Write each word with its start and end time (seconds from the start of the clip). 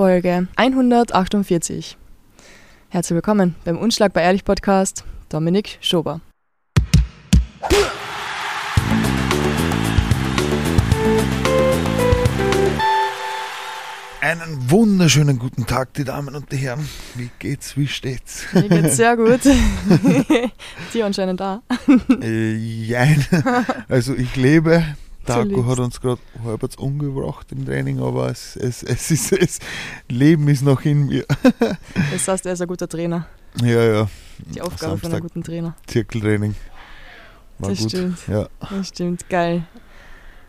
Folge 0.00 0.48
148. 0.56 1.98
Herzlich 2.88 3.14
willkommen 3.14 3.54
beim 3.66 3.76
Unschlag 3.76 4.14
bei 4.14 4.22
Ehrlich 4.22 4.46
Podcast, 4.46 5.04
Dominik 5.28 5.76
Schober. 5.82 6.22
Einen 14.22 14.70
wunderschönen 14.70 15.38
guten 15.38 15.66
Tag, 15.66 15.92
die 15.92 16.04
Damen 16.04 16.34
und 16.34 16.50
die 16.50 16.56
Herren. 16.56 16.88
Wie 17.16 17.28
geht's, 17.38 17.76
wie 17.76 17.86
steht's? 17.86 18.46
Mir 18.54 18.70
geht's 18.70 18.96
sehr 18.96 19.18
gut. 19.18 19.40
Dir 20.94 21.04
anscheinend 21.04 21.40
da. 21.40 21.60
Äh, 22.22 22.54
jein. 22.54 23.26
Also 23.90 24.14
ich 24.14 24.34
lebe. 24.34 24.82
Lebst. 25.26 25.66
hat 25.66 25.78
uns 25.78 26.00
gerade 26.00 26.20
halbwegs 26.44 26.76
umgebracht 26.76 27.52
im 27.52 27.64
Training, 27.66 28.00
aber 28.00 28.30
es, 28.30 28.56
es, 28.56 28.82
es 28.82 29.10
ist 29.10 29.32
es 29.40 29.58
Leben 30.08 30.48
ist 30.48 30.62
noch 30.62 30.82
in 30.84 31.06
mir. 31.06 31.24
Das 32.12 32.26
heißt, 32.28 32.46
er 32.46 32.52
ist 32.54 32.60
ein 32.62 32.68
guter 32.68 32.88
Trainer. 32.88 33.26
Ja, 33.62 33.82
ja. 33.84 34.08
Die 34.54 34.60
Aufgabe 34.62 34.78
von 34.78 34.90
einem 34.90 35.00
Samstag 35.00 35.22
guten 35.22 35.42
Trainer. 35.42 35.76
Zirkeltraining. 35.86 36.54
War 37.58 37.70
Das 37.70 37.78
gut. 37.80 37.90
stimmt. 37.90 38.18
Ja. 38.28 38.48
Das 38.70 38.88
stimmt, 38.88 39.28
geil. 39.28 39.64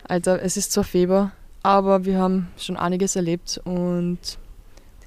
Alter, 0.08 0.42
es 0.42 0.58
ist 0.58 0.72
zwar 0.72 0.84
Februar, 0.84 1.32
aber 1.64 2.06
wir 2.06 2.18
haben 2.18 2.48
schon 2.58 2.78
einiges 2.78 3.16
erlebt 3.16 3.60
und 3.66 4.20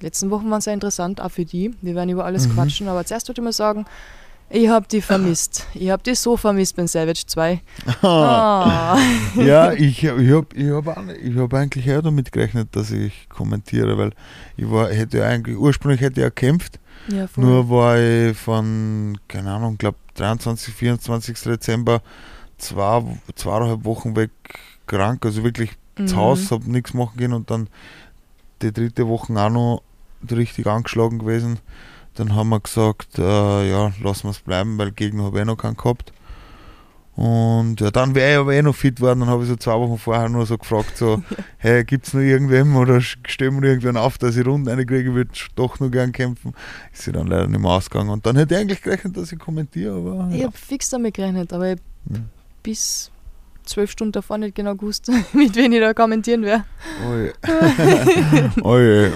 die 0.00 0.04
letzten 0.04 0.30
Wochen 0.30 0.50
waren 0.50 0.60
sehr 0.60 0.74
interessant, 0.74 1.20
auch 1.20 1.30
für 1.30 1.44
die. 1.44 1.74
Wir 1.82 1.94
werden 1.94 2.10
über 2.10 2.24
alles 2.24 2.48
Mhm. 2.48 2.54
quatschen, 2.54 2.88
aber 2.88 3.04
zuerst 3.06 3.28
würde 3.28 3.40
ich 3.40 3.44
mal 3.44 3.52
sagen, 3.52 3.86
ich 4.54 4.68
habe 4.68 4.86
die 4.88 5.00
vermisst. 5.02 5.66
Ich 5.74 5.90
habe 5.90 6.02
die 6.02 6.14
so 6.14 6.36
vermisst 6.36 6.76
beim 6.76 6.86
Savage 6.86 7.24
2. 7.26 7.60
Ah. 8.02 8.96
ja, 9.36 9.72
ich, 9.72 10.04
ich 10.04 10.10
habe 10.10 10.46
ich 10.54 10.70
hab 10.70 10.86
auch 10.86 11.02
ich 11.22 11.36
hab 11.36 11.54
eigentlich 11.54 11.86
eher 11.86 12.02
damit 12.02 12.30
gerechnet, 12.32 12.68
dass 12.72 12.90
ich 12.90 13.28
kommentiere, 13.28 13.98
weil 13.98 14.12
ich 14.56 14.70
war, 14.70 14.88
hätte 14.90 15.24
eigentlich, 15.26 15.56
ursprünglich 15.56 16.00
hätte 16.00 16.20
ich 16.20 16.24
ja 16.24 16.28
gekämpft, 16.28 16.78
Ja. 17.08 17.26
Nur 17.36 17.68
war 17.68 17.98
ich 17.98 18.36
von, 18.36 19.18
keine 19.28 19.50
Ahnung, 19.52 19.76
glaube 19.76 19.98
23, 20.14 20.72
24. 20.72 21.40
Dezember 21.40 22.00
zwei, 22.58 23.02
zweieinhalb 23.34 23.84
Wochen 23.84 24.14
weg 24.16 24.30
krank, 24.86 25.24
also 25.26 25.42
wirklich 25.42 25.70
zu 25.96 26.14
Mhm. 26.14 26.16
Hause, 26.16 26.50
habe 26.50 26.70
nichts 26.70 26.94
machen 26.94 27.16
können 27.18 27.34
und 27.34 27.50
dann 27.50 27.68
die 28.62 28.72
dritte 28.72 29.06
Woche 29.06 29.32
auch 29.34 29.50
noch 29.50 29.82
richtig 30.30 30.66
angeschlagen 30.66 31.18
gewesen. 31.18 31.58
Dann 32.16 32.34
haben 32.34 32.48
wir 32.50 32.60
gesagt, 32.60 33.18
äh, 33.18 33.70
ja, 33.70 33.92
lassen 34.02 34.24
wir 34.24 34.30
es 34.30 34.38
bleiben, 34.40 34.78
weil 34.78 34.92
Gegner 34.92 35.24
habe 35.24 35.38
ich 35.38 35.42
eh 35.42 35.44
noch 35.44 35.56
keinen 35.56 35.76
gehabt. 35.76 36.12
Und 37.16 37.80
ja, 37.80 37.92
dann 37.92 38.16
wäre 38.16 38.32
ich 38.32 38.38
aber 38.38 38.54
eh 38.54 38.62
noch 38.62 38.74
fit 38.74 39.00
worden, 39.00 39.20
dann 39.20 39.28
habe 39.28 39.44
ich 39.44 39.48
so 39.48 39.54
zwei 39.54 39.74
Wochen 39.78 39.98
vorher 39.98 40.28
nur 40.28 40.46
so 40.46 40.58
gefragt, 40.58 40.96
so, 40.96 41.22
hey, 41.58 41.84
gibt 41.84 42.08
es 42.08 42.14
noch 42.14 42.20
irgendwem 42.20 42.74
oder 42.76 43.00
stellen 43.00 43.62
wir 43.62 43.68
irgendwann 43.68 43.96
auf, 43.96 44.18
dass 44.18 44.36
ich 44.36 44.44
Runden 44.44 44.68
reinkriege, 44.68 45.10
ich 45.10 45.14
würde 45.14 45.30
doch 45.54 45.78
noch 45.78 45.90
gern 45.90 46.10
kämpfen. 46.10 46.54
Ist 46.92 47.02
sie 47.02 47.12
dann 47.12 47.28
leider 47.28 47.46
nicht 47.46 47.60
mehr 47.60 47.70
ausgegangen. 47.70 48.10
Und 48.10 48.26
dann 48.26 48.34
hätte 48.36 48.54
ich 48.54 48.60
eigentlich 48.60 48.82
gerechnet, 48.82 49.16
dass 49.16 49.30
ich 49.30 49.38
kommentiere, 49.38 49.96
aber 49.96 50.28
Ich 50.32 50.40
ja. 50.40 50.46
habe 50.46 50.56
fix 50.56 50.90
damit 50.90 51.14
gerechnet, 51.14 51.52
aber 51.52 51.72
ich 51.74 51.78
Hm. 52.10 52.24
bis 52.62 53.10
zwölf 53.64 53.90
Stunden 53.92 54.12
davor 54.12 54.36
nicht 54.38 54.54
genau 54.56 54.74
gewusst, 54.74 55.08
mit 55.32 55.54
wem 55.56 55.72
ich 55.72 55.80
da 55.80 55.94
kommentieren 55.94 56.42
werde. 56.42 56.64
Oje. 57.08 57.32
Oje. 58.62 59.12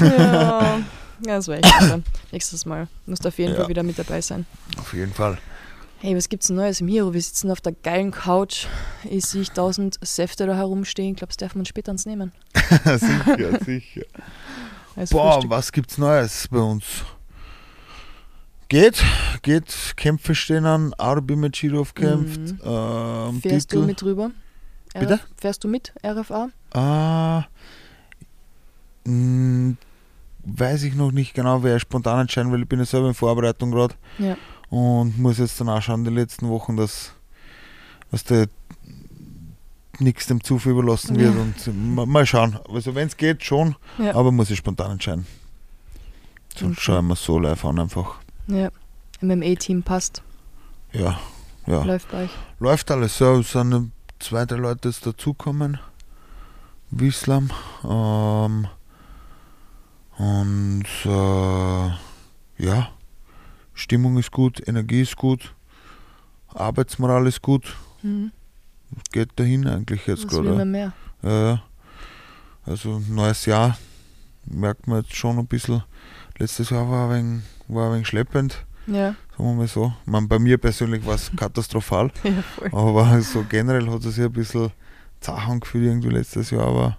Ja, 0.00 0.78
ja 1.24 1.36
das 1.36 1.48
war 1.48 1.56
echt 1.56 1.66
super. 1.80 2.00
Nächstes 2.32 2.66
Mal 2.66 2.88
musst 3.06 3.26
auf 3.26 3.38
jeden 3.38 3.52
Ja. 3.52 3.60
Fall 3.60 3.68
wieder 3.68 3.82
mit 3.82 3.98
dabei 3.98 4.20
sein. 4.20 4.46
Auf 4.78 4.92
jeden 4.92 5.12
Fall. 5.12 5.38
Hey, 5.98 6.14
was 6.14 6.28
gibt's 6.28 6.50
Neues 6.50 6.80
im 6.82 6.88
Hero? 6.88 7.14
Wir 7.14 7.22
sitzen 7.22 7.50
auf 7.50 7.60
der 7.62 7.72
geilen 7.72 8.10
Couch. 8.10 8.66
Ich 9.04 9.24
sehe 9.24 9.44
tausend 9.44 9.98
Säfte 10.02 10.46
da 10.46 10.54
herumstehen. 10.54 11.16
Glaubst 11.16 11.40
du, 11.40 11.46
darf 11.46 11.54
man 11.54 11.64
später 11.64 11.90
uns 11.90 12.04
nehmen? 12.04 12.32
sicher, 12.84 13.58
sicher. 13.64 14.02
Als 14.94 15.10
Boah, 15.10 15.32
Frühstück. 15.34 15.50
was 15.50 15.72
gibt's 15.72 15.96
Neues 15.98 16.48
bei 16.50 16.58
uns? 16.58 16.84
Geht, 18.68 19.02
geht, 19.42 19.94
Kämpfe 19.96 20.34
stehen 20.34 20.66
an, 20.66 20.92
Arbi 20.98 21.36
mit 21.36 21.54
Girov 21.54 21.94
kämpft. 21.94 22.40
Mhm. 22.40 22.60
Ähm, 22.64 23.40
Fährst 23.40 23.70
Titel. 23.70 23.80
du 23.82 23.86
mit 23.86 24.02
rüber? 24.02 24.30
Bitte? 24.92 25.20
Fährst 25.36 25.62
du 25.62 25.68
mit, 25.68 25.92
RFA? 26.04 26.48
Ah, 26.72 27.44
mh, 29.04 29.76
weiß 30.46 30.84
ich 30.84 30.94
noch 30.94 31.10
nicht 31.12 31.34
genau, 31.34 31.62
wer 31.62 31.78
spontan 31.80 32.20
entscheiden 32.20 32.52
will. 32.52 32.62
Ich 32.62 32.68
bin 32.68 32.78
ja 32.78 32.84
selber 32.84 33.08
in 33.08 33.14
Vorbereitung 33.14 33.70
gerade 33.72 33.94
Ja. 34.18 34.36
und 34.70 35.18
muss 35.18 35.38
jetzt 35.38 35.60
dann 35.60 35.68
auch 35.68 35.82
schauen, 35.82 36.04
die 36.04 36.10
letzten 36.10 36.48
Wochen, 36.48 36.76
dass, 36.76 37.12
dass 38.10 38.24
der 38.24 38.46
nichts 39.98 40.26
dem 40.26 40.42
Zufall 40.44 40.72
überlassen 40.72 41.18
wird 41.18 41.34
Ja. 41.34 41.40
und 41.72 42.08
mal, 42.08 42.26
schauen. 42.26 42.58
Also 42.72 42.94
wenn 42.94 43.08
es 43.08 43.16
geht, 43.16 43.42
schon, 43.44 43.74
Ja. 43.98 44.14
aber 44.14 44.30
muss 44.30 44.50
ich 44.50 44.58
spontan 44.58 44.92
entscheiden. 44.92 45.26
Sonst 46.54 46.72
Okay. 46.74 46.80
schaue 46.80 46.96
ich 47.00 47.04
mir 47.04 47.16
so 47.16 47.38
live 47.38 47.64
an 47.64 47.78
einfach. 47.80 48.14
ja. 48.46 48.70
MMA-Team 49.22 49.82
passt. 49.82 50.22
Ja, 50.92 51.18
ja. 51.66 51.82
Läuft 51.84 52.10
bei 52.12 52.24
euch. 52.24 52.30
Läuft 52.60 52.90
alles. 52.90 53.18
Ja, 53.18 53.34
es 53.38 53.50
sind 53.52 53.90
zwei, 54.18 54.44
drei 54.44 54.56
Leute 54.56 54.88
jetzt 54.90 55.06
dazukommen. 55.06 55.78
Wislam. 56.90 57.50
Ähm, 57.82 58.68
und 60.18 60.84
äh, 61.04 62.64
ja, 62.64 62.88
Stimmung 63.74 64.16
ist 64.18 64.30
gut, 64.30 64.66
Energie 64.66 65.02
ist 65.02 65.16
gut, 65.16 65.54
Arbeitsmoral 66.48 67.26
ist 67.26 67.42
gut. 67.42 67.76
Mhm. 68.02 68.32
Geht 69.12 69.30
dahin 69.36 69.66
eigentlich 69.66 70.06
jetzt 70.06 70.30
will 70.32 70.42
gerade. 70.42 70.56
man 70.56 70.70
mehr. 70.70 70.92
Ja. 71.22 71.62
also 72.64 73.02
neues 73.08 73.44
Jahr 73.46 73.76
merkt 74.46 74.86
man 74.86 75.02
jetzt 75.02 75.14
schon 75.14 75.38
ein 75.38 75.46
bisschen. 75.46 75.82
Letztes 76.38 76.70
Jahr 76.70 76.88
war 76.88 77.10
ein 77.10 77.16
wenig, 77.16 77.42
war 77.68 77.86
ein 77.88 77.94
wenig 77.94 78.06
schleppend, 78.06 78.64
Ja, 78.86 79.14
sagen 79.36 79.48
wir 79.50 79.54
mal 79.54 79.66
so. 79.68 79.92
Ich 80.04 80.10
meine, 80.10 80.26
bei 80.28 80.38
mir 80.38 80.56
persönlich 80.58 81.04
war 81.04 81.14
es 81.16 81.30
katastrophal. 81.36 82.10
ja. 82.22 82.72
Aber 82.72 83.20
so 83.22 83.44
generell 83.48 83.90
hat 83.90 84.04
es 84.04 84.14
sich 84.14 84.24
ein 84.24 84.32
bisschen 84.32 84.70
zart 85.20 85.48
angefühlt 85.48 85.86
irgendwie 85.86 86.10
letztes 86.10 86.50
Jahr, 86.50 86.68
aber 86.68 86.96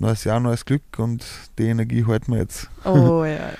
neues 0.00 0.24
Jahr, 0.24 0.40
neues 0.40 0.64
Glück 0.64 0.82
und 0.98 1.24
die 1.58 1.66
Energie 1.66 2.04
halten 2.04 2.32
wir 2.32 2.40
jetzt. 2.40 2.68
Oh 2.84 3.24
ja. 3.24 3.50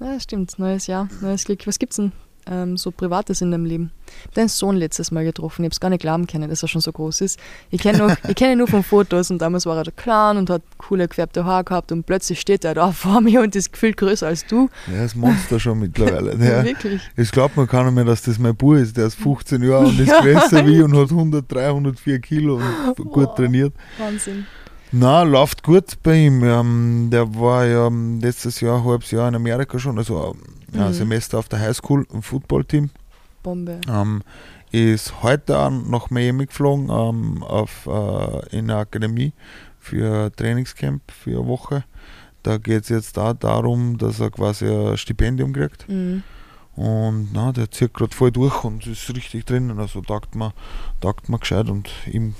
Ja, 0.00 0.18
stimmt. 0.18 0.58
Neues 0.58 0.88
Jahr, 0.88 1.08
neues 1.20 1.44
Glück. 1.44 1.64
Was 1.64 1.78
gibt's 1.78 1.94
denn 1.94 2.10
ähm, 2.50 2.76
so 2.76 2.90
Privates 2.90 3.40
in 3.40 3.52
deinem 3.52 3.64
Leben? 3.66 3.92
Ich 4.30 4.34
deinen 4.34 4.48
Sohn 4.48 4.74
letztes 4.74 5.12
Mal 5.12 5.22
getroffen. 5.22 5.62
Ich 5.62 5.66
hab's 5.66 5.78
gar 5.78 5.90
nicht 5.90 6.00
glauben 6.00 6.26
können, 6.26 6.50
dass 6.50 6.60
er 6.62 6.66
schon 6.68 6.80
so 6.80 6.90
groß 6.90 7.20
ist. 7.20 7.38
Ich 7.70 7.80
kenne 7.80 8.16
ich 8.26 8.34
kenn 8.34 8.50
ihn 8.50 8.58
nur 8.58 8.66
von 8.66 8.82
Fotos 8.82 9.30
und 9.30 9.38
damals 9.38 9.64
war 9.64 9.76
er 9.76 9.84
da 9.84 9.92
klein 9.92 10.38
und 10.38 10.50
hat 10.50 10.62
coole 10.76 11.06
gefärbte 11.06 11.44
Haare 11.44 11.62
gehabt 11.62 11.92
und 11.92 12.04
plötzlich 12.04 12.40
steht 12.40 12.64
er 12.64 12.74
da 12.74 12.90
vor 12.92 13.20
mir 13.20 13.42
und 13.42 13.54
ist 13.54 13.72
gefühlt 13.72 13.96
größer 13.96 14.26
als 14.26 14.44
du. 14.44 14.68
Der 14.90 15.04
ist 15.04 15.14
Monster 15.14 15.60
schon 15.60 15.78
mittlerweile. 15.78 16.36
Der, 16.36 16.64
Wirklich. 16.64 17.00
es 17.14 17.30
glaubt 17.30 17.56
man 17.56 17.68
keiner 17.68 17.92
mehr, 17.92 18.04
dass 18.04 18.22
das 18.22 18.40
mein 18.40 18.56
Bub 18.56 18.74
ist. 18.74 18.96
Der 18.96 19.06
ist 19.06 19.14
15 19.14 19.62
Jahre 19.62 19.86
und 19.86 20.00
ist 20.00 20.08
Ja. 20.08 20.20
größer 20.20 20.66
wie 20.66 20.78
ich 20.78 20.82
und 20.82 20.96
hat 20.96 21.10
100, 21.10 21.44
304 21.48 22.18
Kilo 22.18 22.56
und 22.56 22.96
gut 22.96 23.28
Wow. 23.28 23.34
trainiert. 23.36 23.72
Wahnsinn. 23.98 24.46
Na, 24.92 25.22
läuft 25.22 25.62
gut 25.62 26.02
bei 26.02 26.26
ihm. 26.26 26.44
Ähm, 26.44 27.08
der 27.10 27.34
war 27.34 27.64
ja 27.66 27.86
ähm, 27.86 28.20
letztes 28.20 28.60
Jahr, 28.60 28.78
ein 28.78 28.84
halbes 28.84 29.10
Jahr 29.10 29.28
in 29.28 29.34
Amerika 29.34 29.78
schon, 29.78 29.96
also 29.98 30.34
ähm, 30.34 30.80
ein 30.80 30.88
Mhm. 30.88 30.92
Semester 30.92 31.38
auf 31.38 31.48
der 31.48 31.60
Highschool 31.60 32.06
im 32.12 32.22
Footballteam. 32.22 32.90
Bombe. 33.42 33.80
Ähm, 33.88 34.22
ist 34.70 35.22
heute 35.22 35.52
nach 35.88 36.10
Miami 36.10 36.46
geflogen 36.46 36.88
ähm, 36.90 37.42
auf, 37.42 37.86
äh, 37.86 38.56
in 38.56 38.70
eine 38.70 38.76
Akademie 38.76 39.32
für 39.78 40.26
ein 40.26 40.32
Trainingscamp 40.36 41.02
für 41.10 41.38
eine 41.38 41.46
Woche. 41.46 41.84
Da 42.42 42.58
geht 42.58 42.84
es 42.84 42.88
jetzt 42.88 43.16
da 43.16 43.34
darum, 43.34 43.98
dass 43.98 44.20
er 44.20 44.30
quasi 44.30 44.66
ein 44.66 44.96
Stipendium 44.96 45.52
kriegt. 45.52 45.88
Mhm. 45.88 46.22
Und 46.74 47.28
na, 47.32 47.52
der 47.52 47.70
zieht 47.70 47.92
gerade 47.92 48.14
voll 48.14 48.32
durch 48.32 48.64
und 48.64 48.86
ist 48.86 49.14
richtig 49.14 49.44
drinnen. 49.44 49.78
Also 49.78 50.00
taugt 50.00 50.34
man, 50.34 50.52
taugt 51.00 51.28
man 51.28 51.40
gescheit 51.40 51.68
und 51.68 51.90
ihm, 52.10 52.34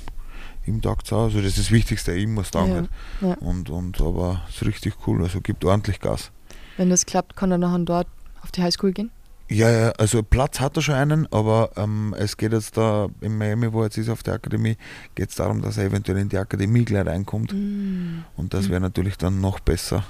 ihm 0.67 0.81
taugt 0.83 1.07
es. 1.07 1.13
Also 1.13 1.39
das 1.39 1.49
ist 1.49 1.59
das 1.59 1.71
Wichtigste, 1.71 2.15
ihm 2.17 2.35
muss 2.35 2.51
taugen. 2.51 2.89
Ja, 3.21 3.29
ja. 3.29 3.35
Und, 3.35 3.71
und 3.71 4.01
aber 4.01 4.43
ist 4.49 4.65
richtig 4.65 4.95
cool, 5.07 5.23
also 5.23 5.41
gibt 5.41 5.65
ordentlich 5.65 6.01
Gas. 6.01 6.31
Wenn 6.77 6.91
das 6.91 7.07
klappt, 7.07 7.37
kann 7.37 7.51
er 7.51 7.59
nachher 7.59 7.79
dort 7.81 8.07
auf 8.43 8.51
die 8.53 8.63
Highschool 8.63 8.93
gehen. 8.93 9.11
Ja, 9.49 9.71
ja, 9.71 9.91
also 9.99 10.23
Platz 10.23 10.61
hat 10.61 10.77
er 10.77 10.83
schon 10.83 10.95
einen, 10.95 11.31
aber 11.31 11.73
ähm, 11.77 12.15
es 12.17 12.39
geht 12.39 12.53
jetzt 12.53 12.77
da 12.79 13.09
in 13.21 13.37
Miami, 13.37 13.71
wo 13.73 13.81
er 13.81 13.87
jetzt 13.87 13.99
ist 13.99 14.09
auf 14.09 14.23
der 14.23 14.35
Akademie, 14.35 14.77
geht 15.15 15.29
es 15.29 15.35
darum, 15.35 15.61
dass 15.61 15.77
er 15.77 15.85
eventuell 15.85 16.17
in 16.19 16.29
die 16.31 16.39
Akademie 16.39 16.85
gleich 16.87 17.05
reinkommt. 17.07 17.53
Mhm. 17.53 18.25
Und 18.37 18.55
das 18.55 18.71
wäre 18.71 18.81
natürlich 18.81 19.19
dann 19.19 19.43
noch 19.43 19.61
besser. 19.61 20.05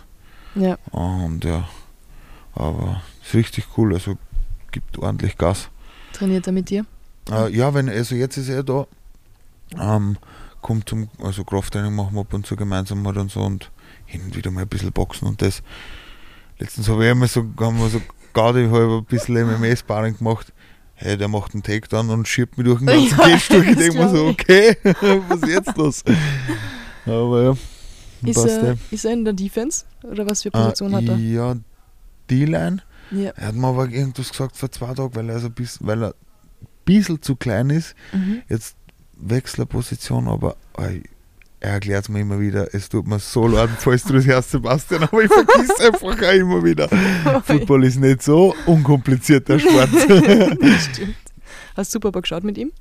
Ja, 0.55 0.76
Und 0.90 1.44
ja, 1.44 1.66
aber 2.55 3.02
ist 3.25 3.34
richtig 3.34 3.66
cool, 3.76 3.94
also 3.94 4.16
gibt 4.70 4.98
ordentlich 4.98 5.37
Gas. 5.38 5.70
trainiert 6.12 6.46
er 6.46 6.52
mit 6.52 6.70
dir? 6.70 6.84
Äh, 7.31 7.52
ja, 7.56 7.75
wenn, 7.75 7.88
also 7.88 8.14
jetzt 8.14 8.37
ist 8.37 8.48
er 8.48 8.62
da, 8.62 8.87
ähm, 9.81 10.19
kommt 10.62 10.88
zum, 10.88 11.09
also 11.23 11.44
Krafttraining 11.44 11.94
machen 11.94 12.14
wir 12.14 12.20
ab 12.20 12.32
und 12.32 12.47
zu 12.47 12.56
gemeinsam 12.56 13.03
mal 13.03 13.17
und 13.19 13.31
so 13.31 13.41
und 13.41 13.70
hin 14.06 14.23
und 14.23 14.35
wieder 14.37 14.50
mal 14.50 14.62
ein 14.62 14.69
bisschen 14.69 14.93
Boxen 14.93 15.26
und 15.29 15.43
das. 15.43 15.62
Letztens 16.59 16.88
habe 16.88 17.05
ich 17.05 17.11
einmal 17.11 17.29
so, 17.29 17.41
haben 17.61 17.79
wir 17.79 17.88
so 17.88 18.00
gerade 18.32 18.70
halb 18.70 18.91
ein 18.91 19.05
bisschen 19.05 19.35
MMA-Sparring 19.47 20.17
gemacht. 20.19 20.53
Hey, 20.94 21.17
der 21.19 21.26
macht 21.29 21.53
einen 21.55 21.62
Takedown 21.64 22.11
und 22.11 22.29
schiebt 22.29 22.56
mich 22.56 22.64
durch 22.64 22.79
den 22.79 22.87
ganzen 22.87 23.19
Ja, 23.19 23.26
durch. 23.26 23.50
Ich 23.69 23.76
denke 23.76 23.99
mir 23.99 24.09
so, 24.09 24.26
okay, 24.29 24.76
was 25.29 25.43
ist 25.43 25.49
jetzt 25.49 25.76
los? 25.76 26.05
Aber 27.06 27.43
ja, 27.43 27.56
Ist 28.31 28.37
er, 28.37 28.62
der. 28.62 28.79
ist 28.91 29.05
er 29.05 29.12
in 29.12 29.25
der 29.25 29.35
Defense? 29.35 29.85
Oder 30.05 30.25
was 30.29 30.43
für 30.43 30.50
Position 30.53 30.93
Äh, 30.93 30.97
hat 30.97 31.05
er? 31.08 31.17
Ja, 31.17 31.56
D-Line. 32.31 32.82
Ja. 33.11 33.31
Er 33.31 33.49
hat 33.49 33.55
mir 33.56 33.67
aber 33.67 33.88
irgendwas 33.88 34.31
gesagt 34.31 34.56
vor 34.56 34.70
zwei 34.70 34.94
Tagen, 34.94 35.15
weil 35.17 35.29
er, 35.29 35.41
so 35.41 35.50
bis, 35.50 35.79
weil 35.82 36.03
er 36.05 36.08
ein 36.11 36.15
bisschen 36.85 37.20
zu 37.20 37.35
klein 37.35 37.70
ist. 37.70 37.97
Mhm. 38.12 38.43
Jetzt 38.49 38.76
Wechslerposition, 39.17 40.29
aber 40.29 40.56
ey, 40.79 41.03
er 41.61 41.75
erklärt 41.75 42.09
mir 42.09 42.20
immer 42.20 42.41
wieder, 42.41 42.75
es 42.75 42.88
tut 42.88 43.06
mir 43.06 43.19
so 43.20 43.47
leid, 43.47 43.70
falls 43.79 44.03
du 44.05 44.14
das 44.14 44.26
hörst, 44.26 44.50
Sebastian, 44.50 45.05
aber 45.05 45.23
ich 45.23 45.31
vergiss 45.32 45.70
einfach 45.81 46.03
auch 46.20 46.32
immer 46.32 46.64
wieder. 46.64 46.88
Football 47.44 47.85
ist 47.85 48.00
nicht 48.00 48.23
so 48.23 48.55
unkompliziert, 48.67 49.49
der 49.49 49.59
Sport. 49.61 49.88
Stimmt. 50.91 51.14
Hast 51.76 51.91
du 51.94 51.97
Super 51.99 52.11
Bowl 52.12 52.23
geschaut 52.23 52.44
mit 52.44 52.59
ihm? 52.59 52.73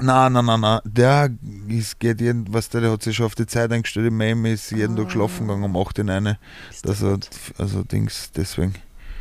nein, 0.00 0.32
nein, 0.32 0.44
nein, 0.44 0.60
nein. 0.60 0.80
Der 0.84 1.28
ist, 1.66 1.98
geht 1.98 2.20
jeden, 2.20 2.52
was 2.54 2.68
der, 2.68 2.82
der 2.82 2.92
hat 2.92 3.02
sich 3.02 3.16
schon 3.16 3.26
auf 3.26 3.34
die 3.34 3.46
Zeit 3.46 3.72
eingestellt, 3.72 4.06
in 4.06 4.16
Miami 4.16 4.52
ist 4.52 4.70
jeden 4.70 4.96
Ah. 4.96 5.02
Tag 5.02 5.10
schlafen 5.10 5.48
gegangen 5.48 5.64
um 5.64 5.76
8 5.76 5.98
in 5.98 6.08
eine. 6.10 6.38
Das 6.84 7.02
hat, 7.02 7.28
also 7.58 7.82
Dings, 7.82 8.30
deswegen. 8.36 8.74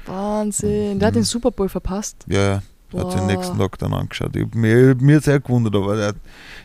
Wahnsinn. 0.06 1.00
Der 1.00 1.08
hat 1.08 1.16
Mhm. 1.16 1.20
den 1.22 1.24
Super 1.24 1.50
Bowl 1.50 1.68
verpasst. 1.68 2.18
Ja, 2.28 2.40
ja. 2.54 2.62
Hat 2.96 3.12
sich 3.12 3.20
den 3.20 3.28
Boah. 3.28 3.34
nächsten 3.36 3.58
Tag 3.58 3.78
dann 3.80 3.94
angeschaut. 3.94 4.36
Ich, 4.36 4.54
mir 4.54 4.96
mir 4.96 5.18
hat 5.18 5.24
sehr 5.26 5.40
gewundert, 5.40 5.76
aber 5.76 5.98
er 5.98 6.14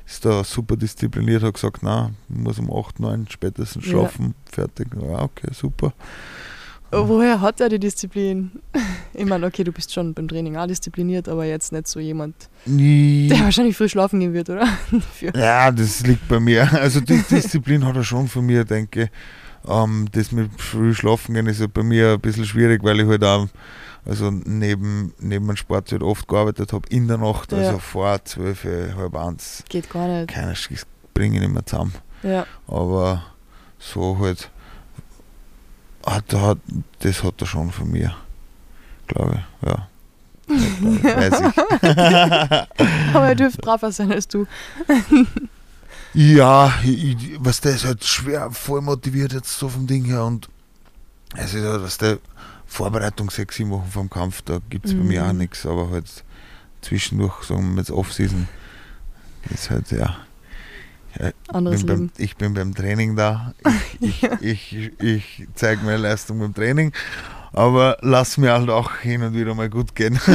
ist 0.06 0.24
da 0.24 0.44
super 0.44 0.76
diszipliniert, 0.76 1.42
hat 1.42 1.54
gesagt, 1.54 1.78
na, 1.82 2.10
muss 2.28 2.58
um 2.60 2.72
8, 2.72 3.00
9 3.00 3.26
spätestens 3.28 3.84
Ja. 3.84 3.90
schlafen, 3.90 4.34
fertig. 4.50 4.88
Ja, 5.00 5.22
okay, 5.22 5.48
super. 5.52 5.92
Oh, 6.94 7.08
Woher 7.08 7.40
hat 7.40 7.60
er 7.60 7.69
die 7.69 7.78
Disziplin? 7.78 8.50
Ich 9.14 9.26
meine, 9.26 9.44
okay, 9.46 9.62
du 9.62 9.72
bist 9.72 9.92
schon 9.92 10.14
beim 10.14 10.26
Training 10.26 10.56
auch 10.56 10.66
diszipliniert, 10.66 11.28
aber 11.28 11.44
jetzt 11.44 11.70
nicht 11.70 11.86
so 11.86 12.00
jemand, 12.00 12.34
der 12.64 13.40
wahrscheinlich 13.40 13.76
früh 13.76 13.86
schlafen 13.88 14.20
gehen 14.20 14.32
wird, 14.32 14.48
oder? 14.48 14.66
Ja, 15.34 15.70
das 15.70 16.06
liegt 16.06 16.26
bei 16.28 16.40
mir. 16.40 16.70
Also 16.80 17.00
die 17.00 17.22
Disziplin 17.30 17.84
hat 17.84 17.94
er 17.96 18.04
schon 18.04 18.26
von 18.28 18.46
mir, 18.46 18.64
denke 18.64 19.02
ich. 19.04 19.10
Ähm, 19.70 20.06
das 20.12 20.32
mit 20.32 20.50
früh 20.60 20.94
schlafen 20.94 21.34
gehen 21.34 21.46
ist 21.46 21.60
ja 21.60 21.66
bei 21.66 21.82
mir 21.82 22.12
ein 22.14 22.20
bisschen 22.20 22.46
schwierig, 22.46 22.82
weil 22.82 23.00
ich 23.00 23.06
halt 23.06 23.22
auch 23.22 23.48
also 24.04 24.31
neben, 24.31 25.12
neben 25.20 25.46
dem 25.46 25.56
Sport 25.56 25.93
halt 25.93 26.02
oft 26.02 26.26
gearbeitet 26.28 26.72
habe 26.72 26.88
in 26.88 27.06
der 27.08 27.19
Nacht, 27.19 27.52
also 27.52 27.72
Ja. 27.72 27.78
vor 27.78 28.25
12, 28.25 28.64
halb 28.96 29.14
eins. 29.16 29.62
Geht 29.69 29.88
gar 29.90 30.08
nicht. 30.08 30.28
Keiner 30.28 30.54
Schiss 30.54 30.87
bringe 31.14 31.37
ich 31.37 31.40
nicht 31.43 31.52
mehr 31.52 31.64
zusammen. 31.64 31.94
Ja. 32.22 32.46
Aber 32.66 33.22
so 33.78 34.19
halt, 34.19 34.50
hat, 36.06 36.32
hat, 36.34 36.58
das 37.00 37.22
hat 37.22 37.40
er 37.40 37.46
schon 37.46 37.70
von 37.70 37.90
mir, 37.90 38.14
glaube 39.06 39.40
ich, 39.62 39.69
ja. 39.69 39.88
Weiß 40.48 41.40
ich. 41.40 43.14
Aber 43.14 43.28
er 43.28 43.34
dürfte 43.37 43.58
braver 43.62 43.93
sein 43.93 44.10
als 44.12 44.26
du. 44.28 44.46
Ja, 46.14 46.75
ich- 46.84 47.37
was 47.38 47.60
der 47.60 47.75
ist 47.75 47.84
halt 47.87 48.05
schwer 48.05 48.50
voll 48.50 48.81
motiviert 48.82 49.32
jetzt 49.32 49.56
so 49.58 49.69
vom 49.69 49.87
Ding 49.87 50.05
her 50.05 50.25
und 50.25 50.48
es 51.37 51.55
ist 51.55 51.64
halt, 51.64 51.82
was 51.82 51.96
der 51.98 52.19
Vorbereitung 52.72 53.30
sechs, 53.30 53.56
sieben 53.56 53.70
Wochen 53.70 53.90
vom 53.90 54.08
Kampf, 54.10 54.42
da 54.42 54.60
gibt 54.70 54.86
es 54.86 54.94
bei 54.94 55.00
mir 55.02 55.24
auch 55.26 55.32
Mhm. 55.32 55.38
nichts, 55.38 55.66
aber 55.66 55.90
halt 55.90 56.06
zwischendurch, 56.80 57.42
sagen 57.44 57.72
wir 57.74 57.78
jetzt 57.80 57.90
Off-Season, 57.90 58.48
ist 59.52 59.70
halt 59.70 59.90
ja. 59.92 60.16
Anderes 61.48 61.84
Bin 61.84 61.98
beim, 61.98 62.10
ich 62.16 62.36
bin 62.36 62.54
beim 62.54 62.74
Training 62.74 63.16
da, 63.16 63.52
ich, 64.00 64.22
Ja. 64.22 64.30
ich, 64.40 64.72
ich, 64.72 64.92
ich 65.00 65.46
zeige 65.54 65.84
meine 65.84 65.98
Leistung 65.98 66.38
beim 66.38 66.54
Training, 66.54 66.92
aber 67.52 67.98
lass 68.00 68.38
mir 68.38 68.52
halt 68.52 68.70
auch 68.70 68.96
hin 68.96 69.22
und 69.22 69.34
wieder 69.34 69.54
mal 69.54 69.69
gut 69.69 69.94
gehen. 69.94 70.19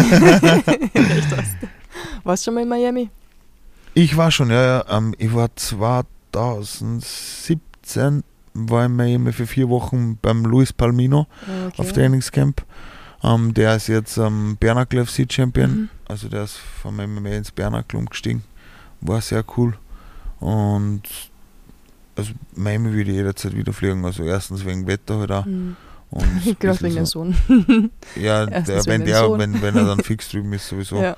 Warst 2.24 2.44
du 2.44 2.46
schon 2.46 2.54
mal 2.54 2.62
in 2.62 2.70
Miami? 2.70 3.10
Ich 3.96 4.16
war 4.16 4.30
schon, 4.30 4.52
ja, 4.52 4.64
ja. 4.64 4.86
Ähm, 4.96 5.16
ich 5.18 5.34
war 5.34 5.50
2017 5.56 8.24
war 8.70 8.86
in 8.86 8.96
Miami 8.96 9.32
für 9.34 9.46
vier 9.48 9.70
Wochen 9.70 10.18
beim 10.22 10.44
Luis 10.46 10.74
Palmino 10.74 11.28
Ah, 11.48 11.68
Okay. 11.68 11.82
auf 11.82 11.94
Trainingscamp. 11.94 12.64
Ähm, 13.24 13.54
der 13.54 13.76
ist 13.76 13.88
jetzt 13.88 14.18
ähm, 14.18 14.58
Bernacle 14.60 15.06
FC 15.06 15.26
Champion, 15.32 15.70
Mhm. 15.72 15.90
also 16.08 16.28
der 16.30 16.44
ist 16.44 16.58
vom 16.58 16.96
MMA 16.98 17.30
ins 17.32 17.52
Bernacle 17.52 18.00
umgestiegen. 18.00 18.44
War 19.02 19.22
sehr 19.22 19.44
cool. 19.58 19.74
Und 20.40 21.04
also 22.16 22.32
Miami 22.56 22.94
würde 22.94 23.12
jederzeit 23.12 23.56
wieder 23.56 23.74
fliegen. 23.74 24.06
Also 24.06 24.24
erstens 24.24 24.66
wegen 24.66 24.86
Wetter 24.88 25.20
halt 25.20 25.32
auch. 25.32 25.46
Mhm. 25.46 25.76
Und 26.10 26.26
Ich 26.46 26.58
glaube 26.60 26.82
wegen 26.82 27.06
so- 27.06 27.24
dem 27.26 27.34
Sohn. 27.48 27.92
Ja, 28.16 28.46
der, 28.46 28.86
wenn, 28.86 29.06
der, 29.06 29.20
Sohn. 29.26 29.40
wenn, 29.40 29.62
wenn 29.62 29.76
er 29.76 29.86
dann 29.86 30.00
fix 30.00 30.30
drüben 30.30 30.54
ist 30.54 30.68
sowieso. 30.68 31.02
Ja. 31.02 31.16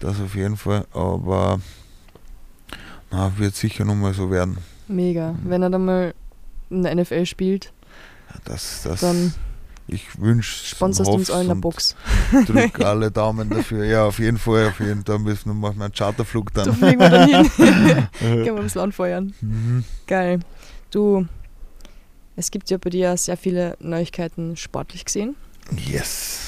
Das 0.00 0.20
auf 0.20 0.34
jeden 0.34 0.56
Fall. 0.56 0.84
Aber 0.92 1.58
na, 3.10 3.32
wird 3.38 3.54
sicher 3.54 3.84
nochmal 3.84 4.12
so 4.14 4.30
werden. 4.30 4.58
Mega. 4.88 5.34
Wenn 5.44 5.62
er 5.62 5.70
dann 5.70 5.84
mal 5.84 6.14
in 6.70 6.82
der 6.82 6.94
NFL 6.94 7.26
spielt, 7.26 7.72
Das, 8.44 8.82
das, 8.82 9.00
dann 9.00 9.32
ich 9.88 10.18
wünsche 10.20 10.66
sponsorst 10.66 11.10
du 11.10 11.14
uns 11.14 11.30
alle 11.30 11.42
in 11.42 11.48
der 11.48 11.54
Box. 11.56 11.94
Drück 12.46 12.80
alle 12.84 13.10
Daumen 13.12 13.48
dafür. 13.50 13.84
Ja, 13.84 14.04
auf 14.06 14.18
jeden 14.18 14.36
Fall. 14.38 14.68
Auf 14.68 14.80
jeden 14.80 15.04
Fall 15.04 15.20
müssen 15.20 15.50
wir 15.50 15.54
machen 15.54 15.80
einen 15.80 15.92
Charterflug 15.92 16.52
Da 16.54 16.64
dann. 16.64 16.74
fliegen 16.74 16.98
wir 16.98 17.08
dann 17.08 17.28
hin. 17.28 17.50
Können 18.18 18.56
wir 18.56 18.62
das 18.62 18.74
Land 18.74 18.94
feuern. 18.94 19.32
Mhm. 19.40 19.84
Geil. 20.08 20.40
Du, 20.90 21.26
es 22.34 22.50
gibt 22.50 22.68
ja 22.70 22.78
bei 22.78 22.90
dir 22.90 23.16
sehr 23.16 23.36
viele 23.36 23.76
Neuigkeiten 23.78 24.56
sportlich 24.56 25.04
gesehen. 25.04 25.36
Yes. 25.86 26.40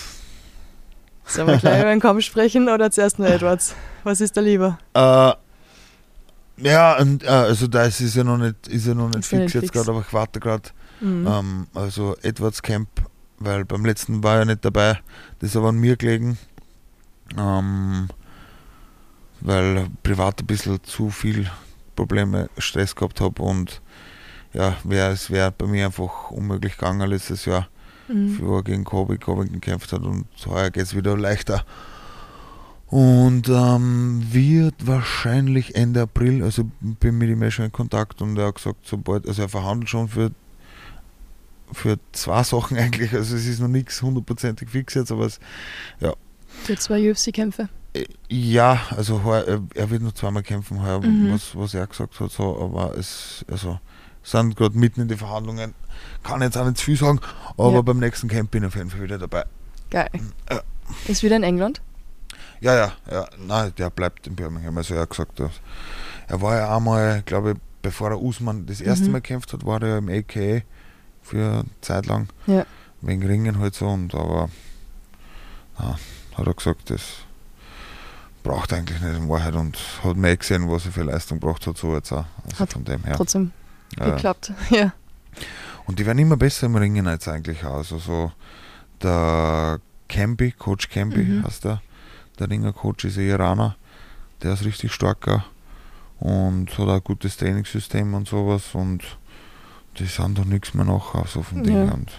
Sollen 1.24 1.46
wir 1.46 1.58
gleich 1.58 1.80
über 1.80 1.90
den 1.90 2.00
Kampf 2.00 2.24
sprechen 2.24 2.68
oder 2.68 2.90
zuerst 2.90 3.18
nur 3.20 3.28
Edwards? 3.28 3.74
Was 4.02 4.20
ist 4.20 4.36
da 4.36 4.40
lieber? 4.40 4.78
Äh, 4.94 5.32
ja, 6.60 6.98
und, 6.98 7.22
äh, 7.22 7.28
also 7.28 7.66
da 7.66 7.84
ist 7.84 8.00
es 8.00 8.14
ja 8.14 8.24
noch 8.24 8.38
nicht, 8.38 8.66
ist 8.68 8.86
ja 8.86 8.94
noch 8.94 9.08
nicht 9.08 9.18
Ist 9.20 9.28
fix 9.28 9.52
jetzt 9.54 9.72
gerade, 9.72 9.90
aber 9.90 10.00
ich 10.00 10.12
warte 10.12 10.40
gerade. 10.40 10.68
Mhm. 11.00 11.26
Ähm, 11.26 11.66
also 11.74 12.16
Edwards 12.22 12.62
Camp, 12.62 12.88
weil 13.38 13.64
beim 13.64 13.84
letzten 13.84 14.22
war 14.22 14.38
er 14.38 14.44
nicht 14.44 14.64
dabei. 14.64 15.00
Das 15.38 15.50
ist 15.50 15.56
aber 15.56 15.68
an 15.68 15.78
mir 15.78 15.96
gelegen. 15.96 16.38
Ähm, 17.36 18.08
weil 19.40 19.86
privat 20.02 20.40
ein 20.40 20.46
bisschen 20.46 20.82
zu 20.82 21.10
viel 21.10 21.48
Probleme, 21.94 22.48
Stress 22.58 22.94
gehabt 22.94 23.20
habe 23.20 23.42
und 23.42 23.80
ja, 24.52 24.76
wär, 24.84 25.10
es 25.10 25.30
wäre 25.30 25.52
bei 25.52 25.66
mir 25.66 25.86
einfach 25.86 26.30
unmöglich 26.30 26.76
gegangen 26.76 27.08
letztes 27.08 27.44
Jahr, 27.44 27.68
Mhm. 28.08 28.30
für 28.36 28.64
gegen 28.64 28.84
Kobe 28.84 29.18
Covington 29.18 29.60
gekämpft 29.60 29.92
hat 29.92 30.00
und 30.02 30.24
heuer 30.46 30.70
geht 30.70 30.84
es 30.84 30.96
wieder 30.96 31.16
leichter. 31.16 31.64
Und 32.90 33.48
ähm, 33.50 34.22
wird 34.30 34.86
wahrscheinlich 34.86 35.74
Ende 35.74 36.00
April, 36.02 36.42
also 36.42 36.64
bin 36.80 37.18
mit 37.18 37.28
ihm 37.28 37.50
schon 37.50 37.66
in 37.66 37.72
Kontakt 37.72 38.22
und 38.22 38.38
er 38.38 38.46
hat 38.46 38.54
gesagt, 38.54 38.78
sobald, 38.86 39.28
also 39.28 39.42
er 39.42 39.48
verhandelt 39.50 39.90
schon 39.90 40.08
für, 40.08 40.30
für 41.72 41.98
zwei 42.12 42.42
Sachen 42.44 42.76
eigentlich, 42.78 43.12
also 43.12 43.36
es 43.36 43.46
ist 43.46 43.60
noch 43.60 43.68
nichts 43.68 44.00
hundertprozentig 44.00 44.70
fix 44.70 44.94
jetzt, 44.94 45.12
aber 45.12 45.26
es, 45.26 45.38
Für 46.64 46.76
zwei 46.78 47.10
UFC-Kämpfe. 47.10 47.68
äh, 47.92 48.06
ja, 48.30 48.80
also 48.96 49.22
heuer, 49.22 49.44
er, 49.46 49.62
er 49.74 49.90
wird 49.90 50.00
noch 50.02 50.12
zweimal 50.12 50.42
kämpfen 50.42 50.82
heuer, 50.82 51.00
Mhm. 51.00 51.30
was, 51.30 51.54
was 51.54 51.74
er 51.74 51.86
gesagt 51.86 52.18
hat, 52.18 52.30
so, 52.30 52.58
aber 52.58 52.96
es, 52.96 53.44
also 53.50 53.78
sind 54.22 54.56
gerade 54.56 54.78
mitten 54.78 55.02
in 55.02 55.08
die 55.08 55.16
Verhandlungen, 55.16 55.74
kann 56.22 56.40
jetzt 56.40 56.56
auch 56.56 56.64
nicht 56.64 56.78
zu 56.78 56.84
viel 56.86 56.96
sagen, 56.96 57.20
aber 57.58 57.72
Ja. 57.74 57.82
beim 57.82 57.98
nächsten 57.98 58.28
Camp 58.28 58.50
bin 58.50 58.62
ich 58.62 58.68
auf 58.68 58.76
jeden 58.76 58.88
Fall 58.88 59.02
wieder 59.02 59.18
dabei. 59.18 59.44
Geil. 59.90 60.08
Ja. 60.50 60.62
Ist 61.06 61.22
wieder 61.22 61.36
in 61.36 61.42
England? 61.42 61.82
Ja, 62.60 62.74
ja, 62.74 62.92
ja, 63.10 63.26
nein, 63.38 63.72
der 63.78 63.90
bleibt 63.90 64.26
in 64.26 64.34
Birmingham. 64.36 64.76
Also 64.78 64.94
er 64.94 65.02
hat 65.02 65.10
gesagt, 65.10 65.40
er 65.40 66.40
war 66.42 66.56
ja 66.56 66.76
einmal, 66.76 67.22
glaube 67.24 67.52
ich, 67.52 67.56
bevor 67.82 68.10
er 68.10 68.20
Usman 68.20 68.66
das 68.66 68.80
erste 68.80 69.06
Mhm. 69.06 69.12
Mal 69.12 69.20
gekämpft 69.20 69.52
hat, 69.52 69.64
war 69.64 69.80
er 69.82 69.88
ja 69.88 69.98
im 69.98 70.08
AKA 70.08 70.62
für 71.22 71.36
eine 71.60 71.64
Zeit 71.80 72.06
lang. 72.06 72.28
Ja. 72.46 72.66
Wegen 73.00 73.24
Ringen 73.24 73.58
halt 73.60 73.74
so 73.74 73.86
und 73.88 74.14
aber 74.14 74.50
ja, 75.78 75.96
hat 76.36 76.46
er 76.46 76.54
gesagt, 76.54 76.90
das 76.90 77.02
braucht 78.42 78.72
er 78.72 78.78
eigentlich 78.78 79.00
nicht 79.00 79.16
in 79.16 79.28
Wahrheit 79.28 79.54
und 79.54 79.78
hat 80.02 80.16
eh 80.16 80.36
gesehen, 80.36 80.68
was 80.68 80.86
er 80.86 80.92
für 80.92 81.02
Leistung 81.04 81.38
gebracht 81.38 81.66
hat, 81.66 81.76
so 81.76 81.94
jetzt 81.94 82.10
auch. 82.12 82.24
Also 82.44 82.58
Hat 82.58 82.72
von 82.72 82.84
dem 82.84 83.04
her. 83.04 83.14
Trotzdem 83.16 83.52
Ja, 83.98 84.10
geklappt. 84.10 84.52
Ja. 84.70 84.92
Und 85.86 85.98
die 85.98 86.04
werden 86.06 86.18
immer 86.18 86.36
besser 86.36 86.66
im 86.66 86.76
Ringen 86.76 87.06
jetzt 87.06 87.28
eigentlich 87.28 87.64
auch. 87.64 87.76
Also 87.76 87.98
so 87.98 88.32
der 89.02 89.80
Camby, 90.08 90.52
Coach 90.52 90.88
Camby 90.90 91.22
Mhm. 91.24 91.44
heißt 91.44 91.64
der, 91.64 91.80
der 92.38 92.50
Ringer-Coach 92.50 93.04
ist 93.06 93.18
ein 93.18 93.28
Iraner, 93.28 93.76
der 94.42 94.54
ist 94.54 94.64
richtig 94.64 94.92
starker 94.92 95.44
und 96.20 96.70
hat 96.70 96.88
auch 96.88 96.94
ein 96.94 97.04
gutes 97.04 97.36
Trainingssystem 97.36 98.14
und 98.14 98.28
sowas 98.28 98.74
und 98.74 99.02
die 99.98 100.06
sind 100.06 100.38
doch 100.38 100.44
nichts 100.44 100.74
mehr 100.74 100.84
nachher 100.84 101.26
so 101.26 101.42
vom 101.42 101.62
Ding. 101.62 101.86
Ja. 101.86 101.92
Und 101.92 102.10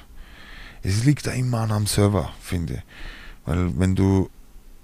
es 0.84 1.06
liegt 1.06 1.28
da 1.28 1.32
immer 1.32 1.60
an 1.62 1.72
am 1.72 1.88
Server, 1.88 2.32
finde 2.42 2.76
ich. 2.76 2.82
Weil 3.46 3.78
wenn 3.80 3.96
du, 3.96 4.30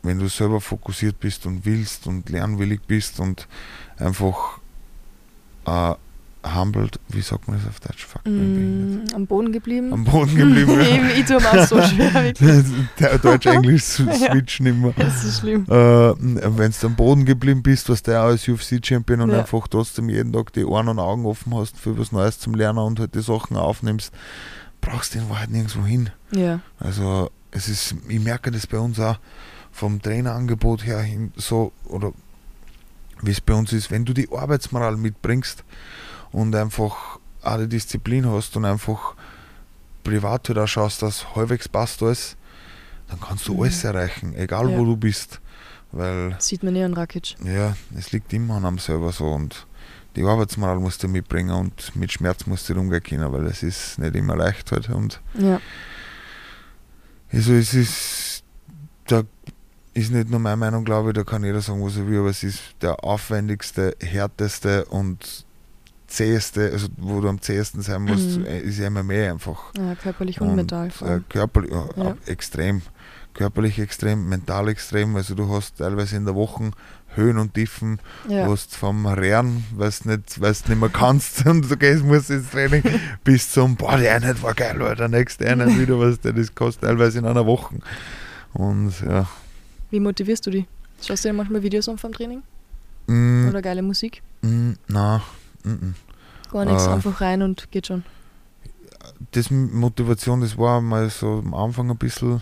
wenn 0.03 0.19
du 0.19 0.27
selber 0.27 0.61
fokussiert 0.61 1.19
bist 1.19 1.45
und 1.45 1.65
willst 1.65 2.07
und 2.07 2.29
lernwillig 2.29 2.81
bist 2.87 3.19
und 3.19 3.47
einfach 3.97 4.59
äh, 5.65 5.93
humbled, 6.43 6.99
wie 7.09 7.21
sagt 7.21 7.47
man 7.47 7.57
das 7.57 7.67
auf 7.67 7.79
Deutsch? 7.79 8.05
Fuck, 8.05 8.25
mm, 8.25 8.84
am 9.15 9.27
Boden 9.27 9.51
geblieben. 9.51 9.91
Am 9.93 10.03
Boden 10.03 10.35
geblieben. 10.35 10.79
Eben, 10.81 11.09
ich 11.17 11.25
tue 11.25 11.39
mir 11.39 11.51
auch 11.51 11.67
so 11.67 11.81
schwer. 11.81 12.33
Deutsch-Englisch-Switch 13.23 14.19
ja. 14.21 14.33
nicht 14.35 14.59
mehr. 14.59 14.93
Das 14.97 15.23
ist 15.23 15.39
schlimm. 15.39 15.63
Äh, 15.69 15.73
Wenn 16.57 16.71
du 16.79 16.87
am 16.87 16.95
Boden 16.95 17.25
geblieben 17.25 17.63
bist, 17.63 17.89
was 17.89 18.03
der 18.03 18.21
als 18.21 18.47
UFC-Champion 18.47 19.21
und 19.21 19.31
Ja. 19.31 19.39
einfach 19.39 19.67
trotzdem 19.67 20.09
jeden 20.09 20.33
Tag 20.33 20.53
die 20.53 20.65
Ohren 20.65 20.87
und 20.89 20.99
Augen 20.99 21.25
offen 21.25 21.55
hast 21.55 21.77
für 21.79 21.97
was 21.97 22.11
Neues 22.11 22.39
zum 22.39 22.53
Lernen 22.53 22.79
und 22.79 22.99
halt 22.99 23.15
die 23.15 23.21
Sachen 23.21 23.57
aufnimmst, 23.57 24.11
brauchst 24.81 25.15
du 25.15 25.19
in 25.19 25.29
Wahrheit 25.29 25.49
nirgendwo 25.49 25.83
hin. 25.85 26.09
Ja. 26.31 26.59
Also 26.79 27.29
es 27.51 27.67
ist, 27.69 27.95
ich 28.07 28.19
merke 28.19 28.51
das 28.51 28.67
bei 28.67 28.77
uns 28.77 28.99
auch 28.99 29.17
vom 29.71 30.01
Trainerangebot 30.01 30.85
her 30.85 30.99
hin 30.99 31.31
so, 31.35 31.71
oder 31.85 32.11
wie 33.21 33.31
es 33.31 33.41
bei 33.41 33.53
uns 33.53 33.71
ist, 33.73 33.91
wenn 33.91 34.05
du 34.05 34.13
die 34.13 34.27
Arbeitsmoral 34.31 34.97
mitbringst 34.97 35.63
und 36.31 36.53
einfach 36.55 37.19
auch 37.45 37.57
die 37.57 37.67
Disziplin 37.69 38.29
hast 38.29 38.55
und 38.57 38.65
einfach 38.65 39.15
privat 40.03 40.47
halt 40.49 40.57
auch 40.59 40.67
schaust, 40.67 41.01
dass 41.01 41.35
halbwegs 41.35 41.67
passt 41.67 42.01
alles, 42.03 42.35
dann 43.07 43.19
kannst 43.19 43.47
du 43.47 43.53
Mhm. 43.55 43.61
alles 43.63 43.83
erreichen, 43.83 44.35
egal 44.35 44.69
Ja. 44.71 44.77
wo 44.77 44.85
du 44.85 44.95
bist. 44.97 45.39
Weil, 45.91 46.35
Sieht 46.39 46.61
man 46.63 46.75
eh 46.75 46.83
an 46.83 46.93
Rakic. 46.93 47.35
ja, 47.43 47.75
es 47.97 48.11
liegt 48.11 48.33
immer 48.33 48.55
an 48.55 48.65
einem 48.65 48.79
selber 48.79 49.11
so 49.11 49.25
und 49.31 49.65
die 50.15 50.23
Arbeitsmoral 50.23 50.79
musst 50.79 51.03
du 51.03 51.07
mitbringen 51.07 51.51
und 51.51 51.95
mit 51.95 52.11
Schmerz 52.11 52.45
musst 52.47 52.67
du 52.69 52.73
umgehen 52.79 53.03
können, 53.03 53.31
weil 53.31 53.45
es 53.47 53.63
ist 53.63 53.97
nicht 53.99 54.15
immer 54.15 54.35
leicht 54.35 54.71
halt 54.71 54.89
und 54.89 55.21
Ja. 55.33 55.59
Also 57.31 57.53
es 57.53 57.73
ist, 57.73 58.43
da 59.07 59.23
ist 59.93 60.11
nicht 60.11 60.29
nur 60.29 60.39
meine 60.39 60.57
Meinung, 60.57 60.83
glaube 60.85 61.09
ich, 61.09 61.15
da 61.15 61.23
kann 61.23 61.43
jeder 61.43 61.61
sagen, 61.61 61.83
was 61.83 61.97
er 61.97 62.07
will, 62.07 62.19
aber 62.19 62.29
es 62.29 62.43
ist 62.43 62.61
der 62.81 63.03
aufwendigste, 63.03 63.95
härteste 64.01 64.85
und 64.85 65.45
zäheste, 66.07 66.71
also 66.71 66.87
wo 66.97 67.21
du 67.21 67.29
am 67.29 67.41
zähesten 67.41 67.81
sein 67.81 68.03
musst, 68.03 68.37
Mhm. 68.39 68.45
äh, 68.45 68.59
ist 68.59 68.77
ja 68.79 68.87
MMA 68.89 69.31
einfach. 69.31 69.73
ja, 69.77 69.95
körperlich 69.95 70.39
und, 70.41 70.55
mental. 70.55 70.91
vor 70.91 71.07
Äh, 71.09 71.21
körperlich, 71.29 71.71
ja, 71.71 71.87
Ja. 71.95 72.17
extrem. 72.27 72.81
Körperlich 73.33 73.79
extrem, 73.79 74.29
mental 74.29 74.69
extrem. 74.69 75.15
Also 75.15 75.35
du 75.35 75.49
hast 75.53 75.77
teilweise 75.79 76.15
in 76.15 76.23
der 76.25 76.35
Woche 76.35 76.71
Höhen 77.15 77.37
und 77.37 77.53
Tiefen, 77.53 77.99
Ja. 78.29 78.45
du 78.45 78.51
hast 78.51 78.75
vom 78.75 79.05
Rehren, 79.05 79.65
weil 79.75 79.89
du 80.03 80.09
nicht, 80.11 80.39
weil's 80.41 80.67
nicht 80.67 80.79
mehr 80.79 80.89
kannst 80.89 81.45
und 81.45 81.69
du 81.69 81.75
gehst, 81.77 82.03
musst 82.03 82.29
ins 82.29 82.49
Training, 82.49 82.83
bis 83.23 83.51
zum, 83.51 83.75
boah, 83.75 83.97
die 83.97 84.07
Einheit 84.07 84.41
war 84.43 84.53
geil, 84.53 84.81
oder 84.81 84.95
der 84.95 85.07
nächste 85.09 85.47
Einheit 85.47 85.69
wieder, 85.79 85.97
was 85.99 86.19
der 86.19 86.33
das 86.33 86.53
kostet, 86.53 86.83
teilweise 86.83 87.19
in 87.19 87.25
einer 87.25 87.45
Woche. 87.45 87.75
Und 88.53 88.93
ja. 89.01 89.27
Wie 89.91 89.99
motivierst 89.99 90.45
du 90.45 90.51
die? 90.51 90.65
Schaust 91.01 91.25
du 91.25 91.29
dir 91.29 91.33
manchmal 91.33 91.61
Videos 91.63 91.87
an 91.89 91.97
vom 91.97 92.11
Training? 92.13 92.41
Mm, 93.07 93.49
Oder 93.49 93.61
geile 93.61 93.81
Musik? 93.81 94.21
mm, 94.41 94.71
na, 94.87 95.21
mm, 95.65 95.71
mm. 95.87 95.95
Gar 96.51 96.65
nichts, 96.65 96.85
Äh. 96.85 96.89
einfach 96.91 97.21
rein 97.21 97.41
und 97.41 97.71
geht 97.71 97.87
schon. 97.87 98.03
Das 99.31 99.51
Motivation, 99.51 100.41
das 100.41 100.57
war 100.57 100.81
mal 100.81 101.09
so 101.09 101.39
am 101.45 101.53
Anfang 101.53 101.89
ein 101.91 101.97
bisschen 101.97 102.41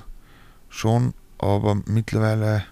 schon, 0.69 1.13
aber 1.37 1.75
mittlerweile 1.85 2.63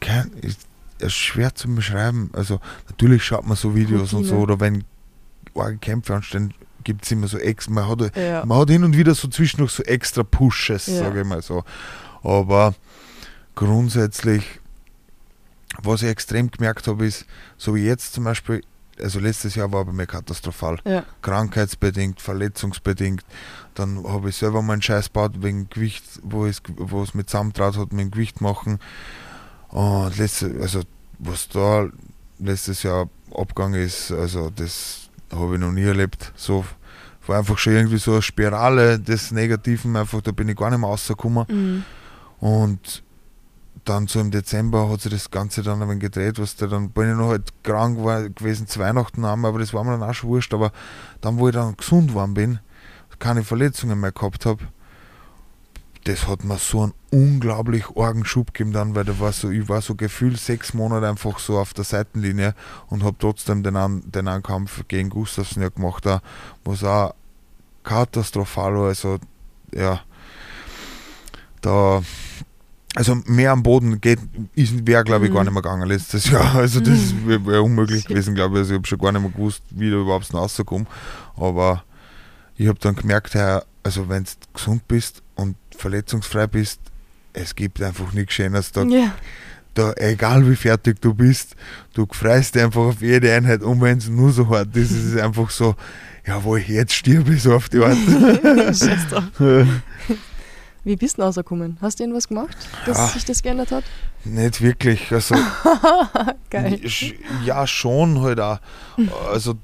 kein, 0.00 0.30
ist, 0.42 0.60
ist 0.98 1.14
schwer 1.14 1.54
zu 1.54 1.72
beschreiben. 1.74 2.30
Also 2.32 2.60
natürlich 2.88 3.24
schaut 3.24 3.46
man 3.46 3.56
so 3.56 3.74
Videos 3.74 4.12
und 4.12 4.24
so, 4.24 4.36
Routine. 4.36 4.42
oder 4.42 4.60
wenn 4.60 4.84
arge 5.54 5.78
Kämpfe 5.78 6.14
anstehen, 6.14 6.52
gibt 6.84 7.04
es 7.04 7.10
immer 7.10 7.26
so 7.28 7.38
ex, 7.38 7.68
man 7.68 7.88
hat, 7.88 8.16
Ja. 8.16 8.44
man 8.44 8.58
hat 8.58 8.70
hin 8.70 8.84
und 8.84 8.96
wieder 8.96 9.14
so 9.14 9.26
zwischendurch 9.28 9.72
so 9.72 9.82
extra 9.82 10.22
Pushes, 10.22 10.86
Ja. 10.86 10.98
sage 10.98 11.22
ich 11.22 11.26
mal 11.26 11.42
so. 11.42 11.64
Aber 12.22 12.74
grundsätzlich, 13.54 14.60
was 15.82 16.02
ich 16.02 16.08
extrem 16.08 16.50
gemerkt 16.50 16.86
habe, 16.86 17.06
ist, 17.06 17.26
so 17.56 17.74
wie 17.74 17.84
jetzt 17.84 18.14
zum 18.14 18.24
Beispiel, 18.24 18.62
also 19.00 19.20
letztes 19.20 19.54
Jahr 19.54 19.72
war 19.72 19.84
bei 19.84 19.92
mir 19.92 20.06
katastrophal 20.06 20.78
Ja. 20.84 21.04
krankheitsbedingt, 21.22 22.20
verletzungsbedingt. 22.20 23.24
Dann 23.74 24.04
habe 24.08 24.30
ich 24.30 24.36
selber 24.36 24.62
mal 24.62 24.74
einen 24.74 24.82
Scheiß 24.82 25.06
gebaut 25.06 25.42
wegen 25.42 25.68
Gewicht, 25.68 26.04
wo 26.22 26.46
es, 26.46 26.62
wo 26.76 27.02
es 27.02 27.14
mit 27.14 27.28
zusammentraut 27.28 27.76
hat, 27.76 27.92
mit 27.92 28.00
dem 28.06 28.10
Gewicht 28.10 28.40
machen. 28.40 28.78
Und 29.68 30.16
letzte, 30.16 30.54
also 30.60 30.82
was 31.18 31.48
da 31.48 31.88
letztes 32.38 32.82
Jahr 32.82 33.08
abgegangen 33.34 33.80
ist, 33.80 34.12
also 34.12 34.50
das 34.50 35.08
habe 35.30 35.54
ich 35.54 35.60
noch 35.60 35.72
nie 35.72 35.84
erlebt. 35.84 36.32
So 36.36 36.64
war 37.26 37.38
einfach 37.38 37.58
schon 37.58 37.74
irgendwie 37.74 37.98
so 37.98 38.12
eine 38.12 38.22
Spirale 38.22 38.98
des 38.98 39.32
Negativen, 39.32 39.96
einfach 39.96 40.20
da 40.22 40.30
bin 40.30 40.48
ich 40.48 40.56
gar 40.56 40.70
nicht 40.70 40.78
mehr 40.78 40.88
rausgekommen. 40.88 41.44
Mhm. 41.48 41.84
Und 42.38 43.02
dann 43.88 44.06
so 44.06 44.20
im 44.20 44.30
Dezember 44.30 44.90
hat 44.90 45.00
sich 45.00 45.12
das 45.12 45.30
Ganze 45.30 45.62
dann 45.62 45.82
ein 45.82 46.00
gedreht, 46.00 46.38
was 46.38 46.56
da 46.56 46.66
dann 46.66 46.90
bin 46.90 47.10
ich 47.10 47.16
noch 47.16 47.28
halt 47.28 47.52
krank 47.62 48.02
war, 48.04 48.28
gewesen 48.28 48.66
zu 48.66 48.80
Weihnachten 48.80 49.24
haben, 49.24 49.44
aber 49.44 49.60
das 49.60 49.72
war 49.72 49.84
mir 49.84 49.92
dann 49.92 50.02
auch 50.02 50.14
schon 50.14 50.30
wurscht. 50.30 50.52
Aber 50.52 50.72
dann, 51.20 51.38
wo 51.38 51.48
ich 51.48 51.54
dann 51.54 51.76
gesund 51.76 52.08
geworden 52.08 52.34
bin, 52.34 52.58
keine 53.18 53.44
Verletzungen 53.44 53.98
mehr 54.00 54.12
gehabt 54.12 54.44
habe, 54.44 54.64
das 56.04 56.28
hat 56.28 56.44
mir 56.44 56.58
so 56.58 56.82
einen 56.82 56.94
unglaublich 57.10 57.84
argen 57.96 58.24
Schub 58.24 58.54
gegeben 58.54 58.72
dann, 58.72 58.94
weil 58.94 59.04
da 59.04 59.18
war 59.18 59.32
so, 59.32 59.50
ich 59.50 59.68
war 59.68 59.80
so 59.82 59.94
gefühlt 59.94 60.38
sechs 60.38 60.74
Monate 60.74 61.08
einfach 61.08 61.38
so 61.38 61.58
auf 61.58 61.74
der 61.74 61.84
Seitenlinie 61.84 62.54
und 62.88 63.02
habe 63.02 63.16
trotzdem 63.18 63.62
den, 63.62 63.76
an, 63.76 64.02
den 64.06 64.28
einen 64.28 64.42
Kampf 64.42 64.84
gegen 64.86 65.10
Gustafsson 65.10 65.62
ja 65.62 65.68
gemacht, 65.68 66.04
was 66.64 66.84
auch 66.84 67.14
katastrophal 67.82 68.74
war. 68.74 68.88
Also 68.88 69.18
ja, 69.74 70.00
da 71.60 72.02
also 72.96 73.14
mehr 73.26 73.52
am 73.52 73.62
Boden 73.62 74.00
geht, 74.00 74.18
wäre 74.54 75.04
glaube 75.04 75.26
ich 75.26 75.32
gar 75.32 75.40
Mhm. 75.42 75.46
nicht 75.46 75.54
mehr 75.54 75.62
gegangen 75.62 75.88
letztes 75.88 76.28
Jahr. 76.30 76.54
Also 76.56 76.80
das 76.80 77.12
Mhm. 77.12 77.28
wäre 77.28 77.46
wär 77.46 77.62
unmöglich 77.62 78.04
gewesen, 78.06 78.34
glaube 78.34 78.54
ich. 78.56 78.58
Also 78.60 78.72
ich 78.74 78.78
habe 78.78 78.86
schon 78.88 78.98
gar 78.98 79.12
nicht 79.12 79.22
mehr 79.22 79.30
gewusst, 79.30 79.62
wie 79.70 79.90
da 79.90 79.96
überhaupt 79.96 80.32
noch 80.32 80.40
rauskomme. 80.40 80.86
Aber 81.36 81.84
ich 82.56 82.66
habe 82.68 82.78
dann 82.80 82.96
gemerkt, 82.96 83.36
also 83.36 84.08
wenn 84.08 84.24
du 84.24 84.30
gesund 84.54 84.88
bist 84.88 85.22
und 85.36 85.56
verletzungsfrei 85.76 86.46
bist, 86.46 86.80
es 87.34 87.54
gibt 87.54 87.80
einfach 87.82 88.12
nichts 88.14 88.32
Schönes. 88.34 88.72
Da, 88.72 88.82
Ja. 88.84 89.12
da, 89.74 89.92
egal 89.98 90.48
wie 90.50 90.56
fertig 90.56 91.00
du 91.02 91.12
bist, 91.12 91.54
du 91.92 92.06
freust 92.10 92.54
dich 92.54 92.62
einfach 92.62 92.80
auf 92.80 93.02
jede 93.02 93.32
Einheit 93.34 93.62
um, 93.62 93.80
wenn 93.82 93.98
es 93.98 94.08
nur 94.08 94.32
so 94.32 94.48
hart 94.48 94.74
ist. 94.74 94.90
Es 94.90 95.04
ist 95.12 95.20
einfach 95.20 95.50
so, 95.50 95.74
jawohl, 96.26 96.60
jetzt 96.60 96.94
stirb 96.94 97.28
ich 97.28 97.42
so 97.42 97.54
auf 97.54 97.68
die 97.68 97.78
Art. 97.80 97.96
Scheiß 98.74 99.08
drauf. 99.10 99.24
Wie 100.86 100.94
bist 100.94 101.14
du 101.14 101.22
denn 101.22 101.26
rausgekommen? 101.26 101.78
Hast 101.80 101.98
du 101.98 102.04
irgendwas 102.04 102.28
gemacht, 102.28 102.56
dass 102.86 102.96
Ja. 102.96 103.08
sich 103.08 103.24
das 103.24 103.42
geändert 103.42 103.72
hat? 103.72 103.82
Nicht 104.24 104.60
wirklich. 104.60 105.10
Also 105.12 105.34
Geil. 106.50 106.80
Ja, 107.44 107.66
schon 107.66 108.20
halt 108.20 108.38
auch. 108.38 108.60
Also 109.30 109.54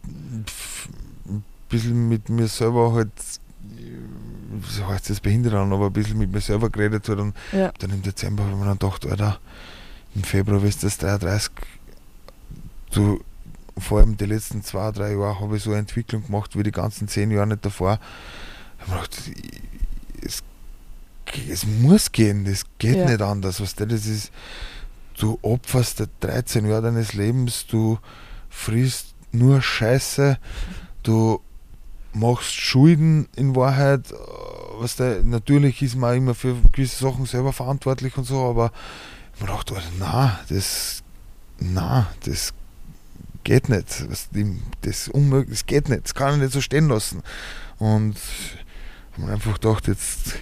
pf, 0.45 0.89
ein 1.29 1.45
bisschen 1.69 2.09
mit 2.09 2.29
mir 2.29 2.49
selber 2.49 2.93
halt, 2.93 3.11
so 4.69 4.87
heißt 4.89 5.11
das 5.11 5.21
behindert 5.21 5.55
an, 5.55 5.73
aber 5.73 5.87
ein 5.87 5.93
bisschen 5.93 6.19
mit 6.19 6.33
mir 6.33 6.41
selber 6.41 6.69
geredet 6.71 7.09
halt 7.09 7.21
und 7.21 7.35
Ja. 7.53 7.71
dann 7.79 7.91
im 7.91 8.03
Dezember 8.03 8.43
habe 8.43 8.55
ich 8.55 8.59
mir 8.59 8.65
dann 8.67 8.79
gedacht, 8.81 9.07
Alter, 9.07 9.39
im 10.17 10.25
Februar 10.25 10.61
wirst 10.65 10.83
du 10.83 10.89
das 10.89 10.99
33. 10.99 11.53
Du, 12.91 13.21
vor 13.79 13.99
allem 14.01 14.17
die 14.17 14.27
letzten 14.27 14.63
zwei, 14.65 14.91
drei 14.91 15.13
Jahre 15.13 15.39
habe 15.41 15.57
ich 15.57 15.63
so 15.63 15.71
eine 15.71 15.79
Entwicklung 15.79 16.27
gemacht 16.27 16.59
wie 16.59 16.65
die 16.65 16.73
ganzen 16.73 17.07
zehn 17.07 17.31
Jahre 17.31 17.47
nicht 17.47 17.65
davor. 17.65 18.01
Ich 18.79 18.83
habe 18.91 18.91
mir 19.01 19.03
gedacht, 19.07 19.19
es, 19.19 19.31
es 21.51 21.67
muss 21.67 22.13
gehen, 22.13 22.45
das 22.45 22.65
geht 22.79 22.97
Ja. 22.97 23.07
nicht 23.07 23.23
anders. 23.23 23.61
Was 23.61 23.75
das 23.75 24.07
ist, 24.07 24.31
du 25.19 25.39
opferst 25.43 26.01
da 26.01 26.05
13 26.21 26.67
Jahre 26.69 26.83
deines 26.83 27.13
Lebens, 27.15 27.67
du 27.67 27.99
frisst 28.51 29.15
nur 29.33 29.63
Scheiße, 29.63 30.39
du 31.03 31.41
machst 32.13 32.53
Schulden 32.53 33.29
in 33.37 33.57
Wahrheit. 33.57 34.11
äh, 34.13 34.15
Was 34.79 34.97
der, 34.97 35.23
natürlich 35.23 35.81
ist 35.83 35.97
man 35.97 36.17
immer 36.17 36.35
für 36.35 36.57
gewisse 36.73 37.05
Sachen 37.05 37.25
selber 37.27 37.53
verantwortlich 37.53 38.17
und 38.19 38.25
so, 38.25 38.45
aber 38.45 38.73
gedacht, 39.41 39.71
Alter, 39.73 39.83
na, 39.99 40.41
das, 40.49 41.03
na, 41.59 42.09
das 42.25 42.53
geht 43.45 43.69
nicht. 43.69 43.87
Das 44.11 44.29
ist 44.85 45.09
unmöglich, 45.09 45.59
das 45.61 45.67
geht 45.67 45.89
nicht, 45.89 46.05
das 46.05 46.15
kann 46.15 46.35
ich 46.35 46.41
nicht 46.43 46.53
so 46.53 46.61
stehen 46.61 46.89
lassen. 46.89 47.23
Und 47.79 48.17
mir 49.17 49.33
einfach 49.33 49.55
gedacht, 49.55 49.87
jetzt 49.89 50.35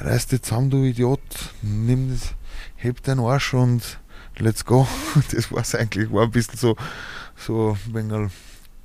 reiß 0.00 0.28
dich 0.28 0.42
zusammen, 0.42 0.70
du 0.70 0.84
Idiot, 0.84 1.20
nimm 1.62 2.10
das, 2.10 2.34
heb 2.76 3.02
deinen 3.02 3.20
Arsch 3.20 3.54
und 3.54 3.98
let's 4.38 4.64
go. 4.64 4.86
Das 5.32 5.52
war 5.52 5.60
es 5.60 5.74
eigentlich, 5.74 6.10
war 6.12 6.24
ein 6.24 6.30
bisschen 6.30 6.56
so, 6.56 6.76
so 7.36 7.76
ein 7.86 7.94
wenig 7.94 8.30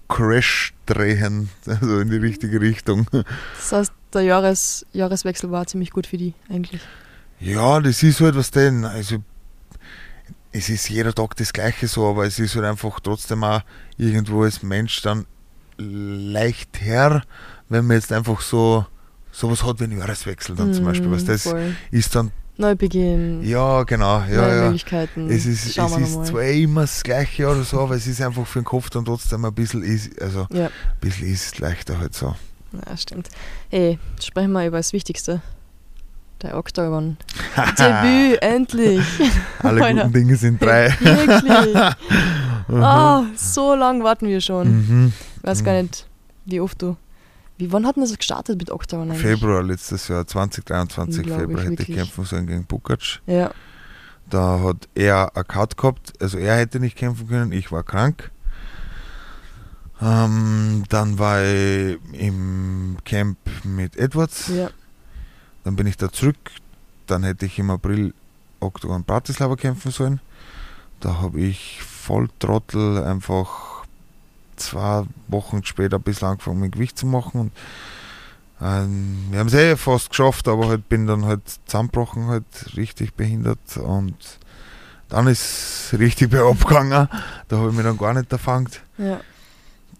Crash 0.07 0.73
drehen, 0.85 1.49
also 1.65 1.99
in 1.99 2.09
die 2.09 2.17
richtige 2.17 2.61
Richtung. 2.61 3.07
Das 3.11 3.71
heißt, 3.71 3.93
der 4.13 4.21
Jahres 4.21 4.85
Jahreswechsel 4.93 5.49
war 5.51 5.65
ziemlich 5.65 5.91
gut 5.91 6.07
für 6.07 6.17
die 6.17 6.33
eigentlich. 6.49 6.81
Ja, 7.39 7.79
das 7.79 8.03
ist 8.03 8.21
halt 8.21 8.35
was 8.35 8.51
denn. 8.51 8.85
Also, 8.85 9.23
es 10.51 10.69
ist 10.69 10.89
jeder 10.89 11.13
Tag 11.13 11.35
das 11.37 11.51
Gleiche 11.51 11.87
so, 11.87 12.07
aber 12.07 12.25
es 12.25 12.39
ist 12.39 12.55
halt 12.55 12.65
einfach 12.65 12.99
trotzdem 12.99 13.43
auch 13.43 13.61
irgendwo 13.97 14.43
als 14.43 14.63
Mensch 14.63 15.01
dann 15.01 15.25
leicht 15.77 16.81
her, 16.81 17.23
wenn 17.67 17.87
man 17.87 17.97
jetzt 17.97 18.13
einfach 18.13 18.41
so 18.41 18.85
sowas 19.35 19.63
hat 19.63 19.79
wie 19.79 19.83
einen 19.85 19.97
Jahreswechsel 19.99 20.55
dann 20.55 20.73
zum 20.73 20.85
Beispiel. 20.85 21.11
Was 21.11 21.25
das 21.25 21.45
Mm, 21.45 21.49
voll. 21.49 21.75
ist 21.91 22.15
dann 22.15 22.31
Neubeginn, 22.57 23.43
Ja, 23.43 23.83
genau, 23.83 24.19
ja, 24.29 24.41
neue 24.41 24.55
ja. 24.55 24.63
Möglichkeiten. 24.63 25.29
Es 25.29 25.45
ist, 25.45 25.75
Schauen 25.75 26.01
es 26.03 26.09
ist 26.11 26.25
zwar 26.27 26.43
immer 26.43 26.81
das 26.81 27.03
Gleiche 27.03 27.47
oder 27.49 27.63
so, 27.63 27.81
aber 27.81 27.95
es 27.95 28.07
ist 28.07 28.21
einfach 28.21 28.47
für 28.47 28.59
den 28.59 28.65
Kopf 28.65 28.89
dann 28.89 29.03
trotzdem 29.03 29.43
ein 29.43 29.53
bisschen, 29.53 29.83
easy, 29.83 30.11
also 30.21 30.47
Ja, 30.53 30.67
ein 30.67 30.71
bisschen 31.01 31.27
ist 31.27 31.59
leichter 31.59 31.99
halt 31.99 32.13
so. 32.15 32.33
ja, 32.87 32.95
stimmt. 32.95 33.27
Hey, 33.69 33.99
sprechen 34.23 34.53
wir 34.53 34.65
über 34.67 34.77
das 34.77 34.93
Wichtigste. 34.93 35.41
Der 36.41 36.57
Octagon. 36.57 37.17
Debüt, 37.77 38.37
endlich. 38.41 39.01
Alle 39.59 39.83
Alter. 39.83 40.01
guten 40.03 40.13
Dinge 40.13 40.35
sind 40.37 40.61
drei. 40.61 40.89
Wirklich. 41.01 41.93
Oh, 42.69 43.23
so 43.35 43.75
lang 43.75 44.01
warten 44.03 44.27
wir 44.27 44.39
schon. 44.41 44.67
Mhm. 45.03 45.13
Ich 45.37 45.43
weiß 45.43 45.63
gar 45.63 45.81
nicht, 45.81 46.07
wie 46.45 46.59
oft 46.61 46.81
du. 46.81 46.95
Wie, 47.57 47.71
wann 47.71 47.85
hat 47.85 47.95
denn 47.95 48.03
das 48.03 48.17
gestartet 48.17 48.57
mit 48.57 48.69
Octagon 48.69 49.09
eigentlich? 49.09 49.21
Februar 49.21 49.63
letztes 49.63 50.07
Jahr, 50.09 50.27
2023, 50.27 51.19
Unglaublich, 51.19 51.47
Februar 51.47 51.63
hätte 51.63 51.73
ich 51.73 51.79
wirklich. 51.79 51.97
kämpfen 51.97 52.25
sollen 52.25 52.47
gegen 52.47 52.65
Bukac. 52.65 53.21
Ja, 53.27 53.51
Da 54.29 54.59
hat 54.61 54.89
er 54.95 55.35
eine 55.35 55.45
Cut 55.45 55.77
gehabt, 55.77 56.13
also 56.21 56.37
er 56.37 56.57
hätte 56.57 56.79
nicht 56.79 56.97
kämpfen 56.97 57.27
können, 57.27 57.51
ich 57.51 57.71
war 57.71 57.83
krank. 57.83 58.31
Ähm, 60.01 60.83
dann 60.89 61.17
war 61.19 61.41
ich 61.43 61.97
im 62.11 62.97
Camp 63.05 63.37
mit 63.63 63.95
Edwards, 63.95 64.49
ja. 64.49 64.69
dann 65.63 65.77
bin 65.77 65.87
ich 65.87 65.95
da 65.95 66.11
zurück, 66.11 66.35
dann 67.07 67.23
hätte 67.23 67.45
ich 67.45 67.57
im 67.59 67.69
April 67.69 68.13
Octagon 68.59 69.03
Bratislava 69.05 69.55
kämpfen 69.55 69.91
sollen. 69.91 70.19
Da 70.99 71.21
habe 71.21 71.39
ich 71.39 71.81
voll 71.81 72.27
Trottel 72.39 73.03
einfach 73.03 73.74
zwei 74.59 75.03
Wochen 75.27 75.63
später 75.63 75.97
ein 75.97 76.01
bisschen 76.03 76.29
angefangen 76.29 76.59
mit 76.59 76.73
Gewicht 76.73 76.97
zu 76.97 77.05
machen. 77.05 77.39
Und, 77.41 77.51
ähm, 78.61 79.27
wir 79.31 79.39
haben 79.39 79.47
es 79.47 79.53
eh 79.53 79.75
fast 79.75 80.09
geschafft, 80.09 80.47
aber 80.47 80.67
halt 80.67 80.87
bin 80.89 81.07
dann 81.07 81.25
halt 81.25 81.41
zusammengebrochen, 81.65 82.27
halt 82.27 82.45
richtig 82.75 83.13
behindert 83.13 83.77
und 83.77 84.15
dann 85.09 85.27
ist 85.27 85.91
es 85.93 85.99
richtig 85.99 86.31
bergab 86.31 86.65
gegangen. 86.65 87.07
Da 87.47 87.57
habe 87.57 87.69
ich 87.69 87.75
mich 87.75 87.85
dann 87.85 87.97
gar 87.97 88.13
nicht 88.13 88.31
erfangen. 88.31 88.69
ja. 88.97 89.19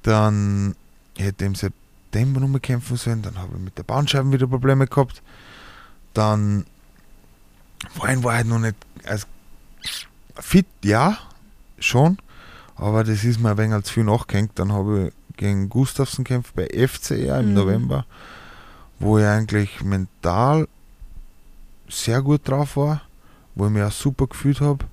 Dann 0.03 0.75
hätte 1.17 1.45
ich 1.45 1.47
im 1.47 1.55
September 1.55 2.39
nochmal 2.39 2.59
kämpfen 2.59 2.95
sollen. 2.95 3.23
Dann 3.23 3.39
habe 3.39 3.53
ich 3.55 3.61
mit 3.61 3.77
der 3.77 3.83
Bandscheiben 3.83 4.31
wieder 4.31 4.45
Probleme 4.45 4.85
gehabt. 4.85 5.23
Dann 6.13 6.65
vorhin 7.97 8.23
war 8.23 8.39
ich 8.39 8.45
noch 8.45 8.59
nicht 8.59 8.75
also 9.05 9.25
fit, 10.35 10.67
ja, 10.83 11.17
schon. 11.79 12.17
Aber 12.75 13.03
das 13.03 13.23
ist 13.23 13.39
mir 13.39 13.51
ein 13.51 13.57
wenig 13.57 13.83
zu 13.83 13.93
viel 13.93 14.03
nachgehängt. 14.03 14.51
Dann 14.55 14.71
habe 14.73 15.07
ich 15.07 15.37
gegen 15.37 15.69
Gustafsson 15.69 16.23
gekämpft 16.23 16.55
bei 16.55 16.67
FCR 16.67 17.39
im 17.39 17.49
Mhm. 17.49 17.53
November, 17.53 18.05
wo 18.99 19.17
ich 19.17 19.25
eigentlich 19.25 19.83
mental 19.83 20.67
sehr 21.89 22.21
gut 22.21 22.47
drauf 22.47 22.77
war, 22.77 23.01
wo 23.53 23.65
ich 23.67 23.71
mich 23.71 23.83
auch 23.83 23.91
super 23.91 24.27
gefühlt 24.27 24.61
habe. 24.61 24.85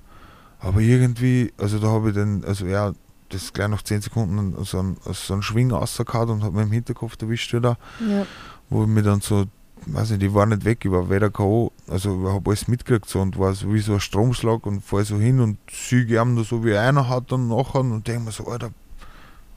Aber 0.59 0.79
irgendwie, 0.79 1.51
also 1.57 1.79
da 1.79 1.87
habe 1.87 2.09
ich 2.09 2.15
den, 2.15 2.45
also 2.45 2.65
ja, 2.65 2.93
das 3.29 3.51
gleich 3.51 3.67
nach 3.67 3.81
10 3.81 4.01
Sekunden 4.01 4.63
so 4.63 4.79
einen, 4.79 4.97
so 5.11 5.33
einen 5.33 5.41
Schwing 5.43 5.71
rausgehauen 5.71 6.29
und 6.29 6.43
habe 6.43 6.55
mich 6.57 6.65
im 6.67 6.71
Hinterkopf 6.71 7.17
erwischt 7.21 7.53
wieder, 7.53 7.77
ja. 7.99 8.25
wo 8.69 8.83
ich 8.83 8.87
mir 8.89 9.01
dann 9.01 9.21
so, 9.21 9.45
weiß 9.85 10.11
nicht, 10.11 10.23
ich 10.23 10.33
war 10.33 10.45
nicht 10.45 10.65
weg, 10.65 10.85
ich 10.85 10.91
war 10.91 11.09
weder 11.09 11.29
K.O., 11.29 11.71
also 11.87 12.25
ich 12.27 12.33
habe 12.33 12.49
alles 12.49 12.67
mitgekriegt 12.67 13.09
so 13.09 13.21
und 13.21 13.37
war 13.37 13.53
so 13.53 13.73
wie 13.73 13.79
so 13.79 13.93
ein 13.93 13.99
Stromschlag 13.99 14.65
und 14.65 14.81
fall 14.81 15.05
so 15.05 15.17
hin 15.17 15.39
und 15.39 15.57
siege 15.71 16.21
ihm 16.21 16.35
da 16.35 16.43
so 16.43 16.63
wie 16.63 16.75
einer 16.75 17.09
hat 17.09 17.31
dann 17.31 17.47
nachher 17.47 17.81
und 17.81 18.07
denke 18.07 18.25
mir 18.25 18.31
so, 18.31 18.47
Alter, 18.47 18.71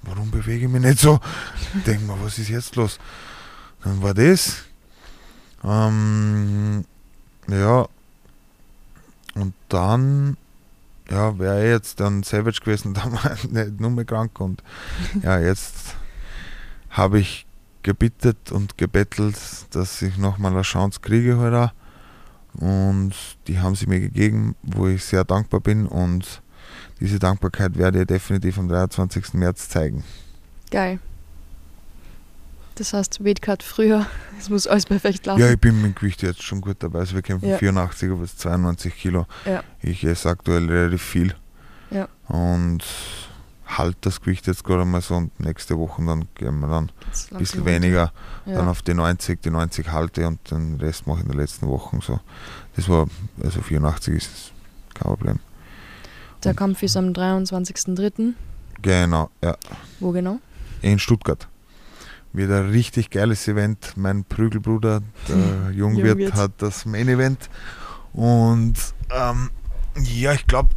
warum 0.02 0.30
bewege 0.30 0.66
ich 0.66 0.73
mich 0.73 0.83
nicht 0.83 0.99
so? 0.99 1.21
denke 1.87 2.04
mir, 2.04 2.16
was 2.23 2.38
ist 2.38 2.49
jetzt 2.49 2.76
los? 2.76 2.99
Dann 3.83 4.02
war 4.02 4.14
das. 4.14 4.64
Ähm, 5.64 6.85
ja. 7.49 7.87
Und 9.35 9.54
dann 9.68 10.37
ja, 11.11 11.38
wäre 11.38 11.68
jetzt 11.68 12.00
dann 12.00 12.23
Savage 12.23 12.61
gewesen, 12.61 12.95
dann 12.95 13.12
war 13.12 13.33
ich 13.35 13.50
nicht 13.50 13.80
nur 13.80 13.90
mehr 13.90 14.04
krank 14.04 14.40
und 14.40 14.62
ja, 15.23 15.38
jetzt 15.38 15.95
habe 16.90 17.21
ich 17.21 17.46
gebittet 17.87 18.50
und 18.50 18.76
gebettelt, 18.76 19.37
dass 19.71 20.02
ich 20.02 20.19
nochmal 20.19 20.52
eine 20.52 20.62
Chance 20.62 20.99
kriege 21.00 21.38
heute 21.38 21.71
und 22.55 23.12
die 23.47 23.61
haben 23.61 23.76
sie 23.76 23.87
mir 23.87 24.00
gegeben, 24.00 24.57
wo 24.64 24.88
ich 24.88 25.05
sehr 25.05 25.23
dankbar 25.23 25.61
bin 25.61 25.87
und 25.87 26.43
diese 26.99 27.21
Dankbarkeit 27.21 27.78
werde 27.78 28.00
ich 28.00 28.07
definitiv 28.09 28.59
am 28.59 28.69
23. 28.69 29.35
März 29.35 29.69
zeigen. 29.69 30.02
Geil. 30.73 30.99
Das 32.75 32.93
heißt, 32.93 33.25
Weightcut 33.25 33.62
früher, 33.62 34.07
es 34.38 34.50
muss 34.50 34.66
alles 34.66 34.87
perfekt 34.87 35.25
laufen. 35.26 35.40
Ja, 35.40 35.50
ich 35.52 35.61
bin 35.61 35.76
mit 35.81 35.93
dem 35.93 35.95
Gewicht 35.95 36.23
jetzt 36.23 36.43
schon 36.43 36.61
gut 36.61 36.78
dabei. 36.81 36.99
Also 37.00 37.14
wir 37.14 37.23
kämpfen 37.23 37.49
Ja. 37.51 37.59
84 37.59 38.11
bis 38.18 38.37
92 38.37 38.96
Kilo. 38.96 39.27
Ja. 39.44 39.62
Ich 39.81 40.03
esse 40.03 40.29
aktuell 40.29 40.68
relativ 40.68 41.03
viel. 41.03 41.35
Ja. 41.92 42.09
Und 42.27 42.83
halt 43.66 43.96
das 44.02 44.20
Gewicht 44.20 44.46
jetzt 44.46 44.62
gerade 44.64 44.85
mal 44.85 45.00
so 45.00 45.16
und 45.16 45.38
nächste 45.40 45.76
Woche 45.79 46.05
dann 46.05 46.26
gehen 46.35 46.61
wir 46.61 46.68
dann 46.68 46.92
ein 47.33 47.38
bisschen 47.38 47.64
weniger, 47.64 48.12
Ja. 48.44 48.55
dann 48.57 48.68
auf 48.68 48.83
die 48.83 48.94
90, 48.94 49.42
die 49.42 49.50
90 49.50 49.90
halte 49.90 50.26
und 50.26 50.50
den 50.50 50.76
Rest 50.76 51.07
mache 51.07 51.18
ich 51.18 51.24
in 51.24 51.31
den 51.33 51.40
letzten 51.40 51.66
Wochen 51.66 52.00
so. 52.00 52.20
Das 52.76 52.88
war, 52.88 53.07
also 53.42 53.61
84 53.62 54.14
ist 54.14 54.52
kein 54.94 55.09
Problem. 55.12 55.40
Der 56.44 56.55
Kampf 56.55 56.83
ist 56.85 56.96
am 56.96 57.07
23.03. 57.12 58.35
Genau, 58.83 59.31
ja. 59.42 59.57
Wo 59.98 60.12
genau? 60.12 60.38
In 60.83 60.98
Stuttgart. 60.98 61.48
Wieder 62.33 62.61
ein 62.61 62.68
richtig 62.70 63.11
geiles 63.11 63.48
Event. 63.48 63.94
Mein 63.96 64.22
Prügelbruder, 64.24 65.00
der 65.29 65.37
Jungwirt, 65.74 66.18
Jungwirt. 66.18 66.35
hat 66.35 66.52
das 66.59 66.85
Main 66.85 67.09
Event. 67.09 67.48
Und 68.12 68.74
ähm, 69.11 69.50
ja, 70.02 70.33
ich 70.35 70.46
glaube 70.46 70.68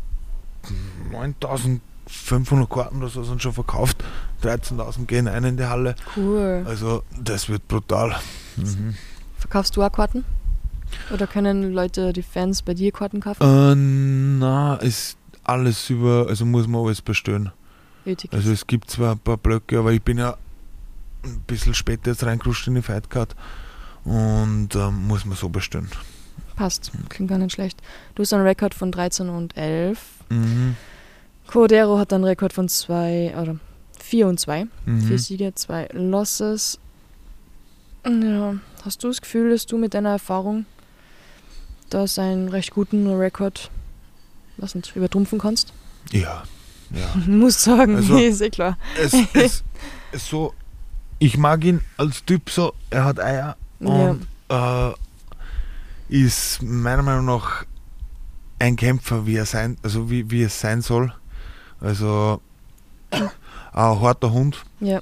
9500 2.09 2.69
Karten 2.69 2.97
oder 2.97 3.09
so 3.09 3.23
sind 3.23 3.41
schon 3.41 3.53
verkauft. 3.53 4.03
13.000 4.43 5.05
gehen 5.05 5.27
ein 5.27 5.43
in 5.43 5.57
die 5.57 5.65
Halle. 5.65 5.95
Cool. 6.15 6.63
Also 6.65 7.03
das 7.21 7.49
wird 7.49 7.67
brutal. 7.67 8.15
Mhm. 8.57 8.95
Verkaufst 9.37 9.77
du 9.77 9.83
auch 9.83 9.91
Karten? 9.91 10.25
Oder 11.13 11.27
können 11.27 11.71
Leute, 11.71 12.13
die 12.13 12.23
Fans 12.23 12.61
bei 12.61 12.73
dir 12.73 12.91
Karten 12.91 13.19
kaufen? 13.19 13.43
Äh, 13.43 13.75
na, 13.75 14.75
ist 14.75 15.17
alles 15.43 15.89
über, 15.89 16.25
also 16.27 16.45
muss 16.45 16.67
man 16.67 16.83
alles 16.83 17.01
bestellen. 17.01 17.51
Ethik. 18.05 18.33
Also 18.33 18.51
es 18.51 18.65
gibt 18.65 18.89
zwar 18.89 19.13
ein 19.13 19.19
paar 19.19 19.37
Blöcke, 19.37 19.77
aber 19.77 19.91
ich 19.91 20.01
bin 20.01 20.17
ja 20.17 20.35
ein 21.23 21.41
bisschen 21.47 21.73
später 21.73 22.11
jetzt 22.11 22.23
reingerutscht 22.23 22.67
in 22.67 22.75
die 22.75 22.81
Fightcard 22.81 23.35
und 24.03 24.69
ähm, 24.75 25.07
muss 25.07 25.25
man 25.25 25.37
so 25.37 25.49
bestellen. 25.49 25.89
Passt. 26.55 26.91
Klingt 27.09 27.29
gar 27.29 27.37
nicht 27.37 27.53
schlecht. 27.53 27.81
Du 28.15 28.23
hast 28.23 28.33
einen 28.33 28.45
Rekord 28.45 28.73
von 28.73 28.91
13 28.91 29.29
und 29.29 29.55
11. 29.55 29.99
Mhm. 30.29 30.75
Codero 31.53 31.97
hat 31.97 32.13
einen 32.13 32.25
Rekord 32.25 32.53
von 32.53 32.69
2 32.69 33.33
oder 33.41 33.55
4 33.99 34.27
und 34.27 34.39
2. 34.39 34.67
Mhm. 34.85 35.01
Vier 35.01 35.17
Siege, 35.19 35.55
zwei 35.55 35.87
Losses. 35.93 36.79
Ja, 38.05 38.53
hast 38.85 39.03
du 39.03 39.07
das 39.07 39.19
Gefühl, 39.19 39.49
dass 39.49 39.65
du 39.65 39.77
mit 39.79 39.93
deiner 39.95 40.09
Erfahrung 40.11 40.65
das 41.89 42.19
einen 42.19 42.49
recht 42.49 42.71
guten 42.71 43.07
Rekord 43.07 43.71
was 44.57 44.75
nicht, 44.75 44.95
übertrumpfen 44.95 45.39
kannst? 45.39 45.73
Ja, 46.11 46.43
ja. 46.91 47.15
Muss 47.27 47.63
sagen, 47.63 47.95
Also- 47.95 48.13
nee, 48.13 48.27
ist 48.27 48.41
eh 48.41 48.49
klar. 48.51 48.77
es, 49.01 49.63
es 50.11 50.27
so, 50.27 50.53
ich 51.17 51.35
mag 51.37 51.63
ihn 51.63 51.81
als 51.97 52.23
Typ 52.25 52.49
so, 52.49 52.73
er 52.91 53.05
hat 53.05 53.19
Eier 53.19 53.57
Ja. 53.79 53.87
und 53.87 54.27
äh, 54.49 54.91
ist 56.09 56.61
meiner 56.61 57.01
Meinung 57.03 57.25
nach 57.25 57.65
ein 58.59 58.75
Kämpfer, 58.75 59.25
wie 59.25 59.35
er 59.37 59.45
sein, 59.45 59.77
also 59.81 60.09
wie, 60.11 60.29
wie 60.29 60.43
es 60.43 60.59
sein 60.59 60.81
soll. 60.83 61.11
Also 61.81 62.41
ein 63.71 64.01
harter 64.01 64.31
Hund. 64.31 64.63
Ja, 64.79 65.01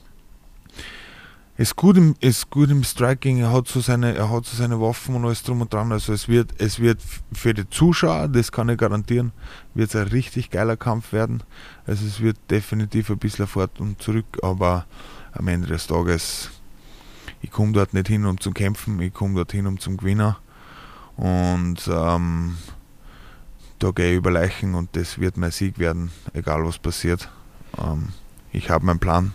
Ist 1.57 1.75
gut 1.75 1.97
im, 1.97 2.15
ist 2.19 2.51
gut 2.51 2.69
im 2.69 2.83
Striking, 2.83 3.39
er 3.39 3.51
hat 3.51 3.67
so 3.67 3.79
seine, 3.79 4.13
er 4.13 4.29
hat 4.29 4.45
so 4.45 4.55
seine 4.55 4.79
Waffen 4.79 5.15
und 5.15 5.25
alles 5.25 5.41
drum 5.41 5.61
und 5.61 5.73
dran. 5.73 5.91
Also 5.91 6.13
es 6.13 6.27
wird, 6.27 6.53
es 6.59 6.79
wird 6.79 7.01
für 7.33 7.55
die 7.55 7.67
Zuschauer, 7.67 8.27
das 8.27 8.51
kann 8.51 8.69
ich 8.69 8.77
garantieren, 8.77 9.31
wird 9.73 9.89
es 9.89 9.95
ein 9.95 10.07
richtig 10.09 10.51
geiler 10.51 10.77
Kampf 10.77 11.13
werden. 11.13 11.41
Also 11.87 12.05
es 12.05 12.19
wird 12.21 12.37
definitiv 12.51 13.09
ein 13.09 13.17
bisschen 13.17 13.47
fort 13.47 13.79
und 13.79 13.99
zurück, 13.99 14.37
aber 14.43 14.85
am 15.31 15.47
Ende 15.47 15.67
des 15.67 15.87
Tages, 15.87 16.51
ich 17.41 17.49
komme 17.49 17.71
dort 17.71 17.91
nicht 17.91 18.07
hin, 18.07 18.27
um 18.27 18.39
zu 18.39 18.51
kämpfen, 18.51 19.01
ich 19.01 19.13
komme 19.13 19.33
dort 19.33 19.51
hin, 19.51 19.65
um 19.65 19.79
zum 19.79 19.97
Gewinnen. 19.97 20.35
Und 21.15 21.89
ähm, 21.91 22.57
da 23.79 23.91
gehe 23.91 24.11
ich 24.11 24.17
über 24.17 24.31
Leichen 24.31 24.75
und 24.75 24.95
das 24.95 25.19
wird 25.19 25.37
mein 25.37 25.51
Sieg 25.51 25.79
werden, 25.79 26.11
egal 26.33 26.65
was 26.65 26.79
passiert. 26.79 27.29
Ähm, 27.77 28.09
ich 28.51 28.69
habe 28.69 28.85
meinen 28.85 28.99
Plan, 28.99 29.33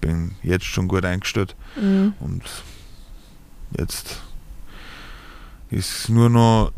bin 0.00 0.34
jetzt 0.42 0.66
schon 0.66 0.88
gut 0.88 1.04
eingestellt 1.04 1.54
mhm. 1.76 2.14
und 2.20 2.42
jetzt 3.78 4.20
ist 5.70 6.08
nur 6.08 6.28
noch, 6.28 6.72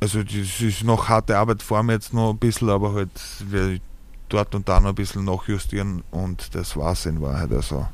also 0.00 0.22
das 0.22 0.60
ist 0.60 0.84
noch 0.84 1.08
harte 1.08 1.36
Arbeit 1.36 1.62
vor 1.62 1.82
mir 1.82 1.94
jetzt 1.94 2.14
noch 2.14 2.30
ein 2.30 2.38
bisschen, 2.38 2.70
aber 2.70 2.94
halt 2.94 3.10
werde 3.50 3.74
ich 3.74 3.80
dort 4.28 4.54
und 4.54 4.68
da 4.68 4.80
noch 4.80 4.90
ein 4.90 4.94
bisschen 4.94 5.24
nachjustieren 5.24 6.02
und 6.10 6.54
das 6.54 6.76
war's 6.76 7.06
in 7.06 7.20
Wahrheit. 7.20 7.52
Also 7.52 7.88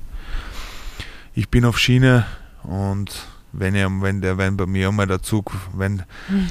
ich 1.34 1.48
bin 1.48 1.64
auf 1.64 1.78
Schiene 1.78 2.26
und 2.62 3.26
wenn, 3.56 3.74
ich, 3.74 3.86
wenn, 4.00 4.20
der, 4.20 4.38
wenn 4.38 4.56
bei 4.56 4.66
mir 4.66 4.88
einmal 4.88 5.06
der 5.06 5.22
Zug, 5.22 5.52
wenn, 5.74 6.02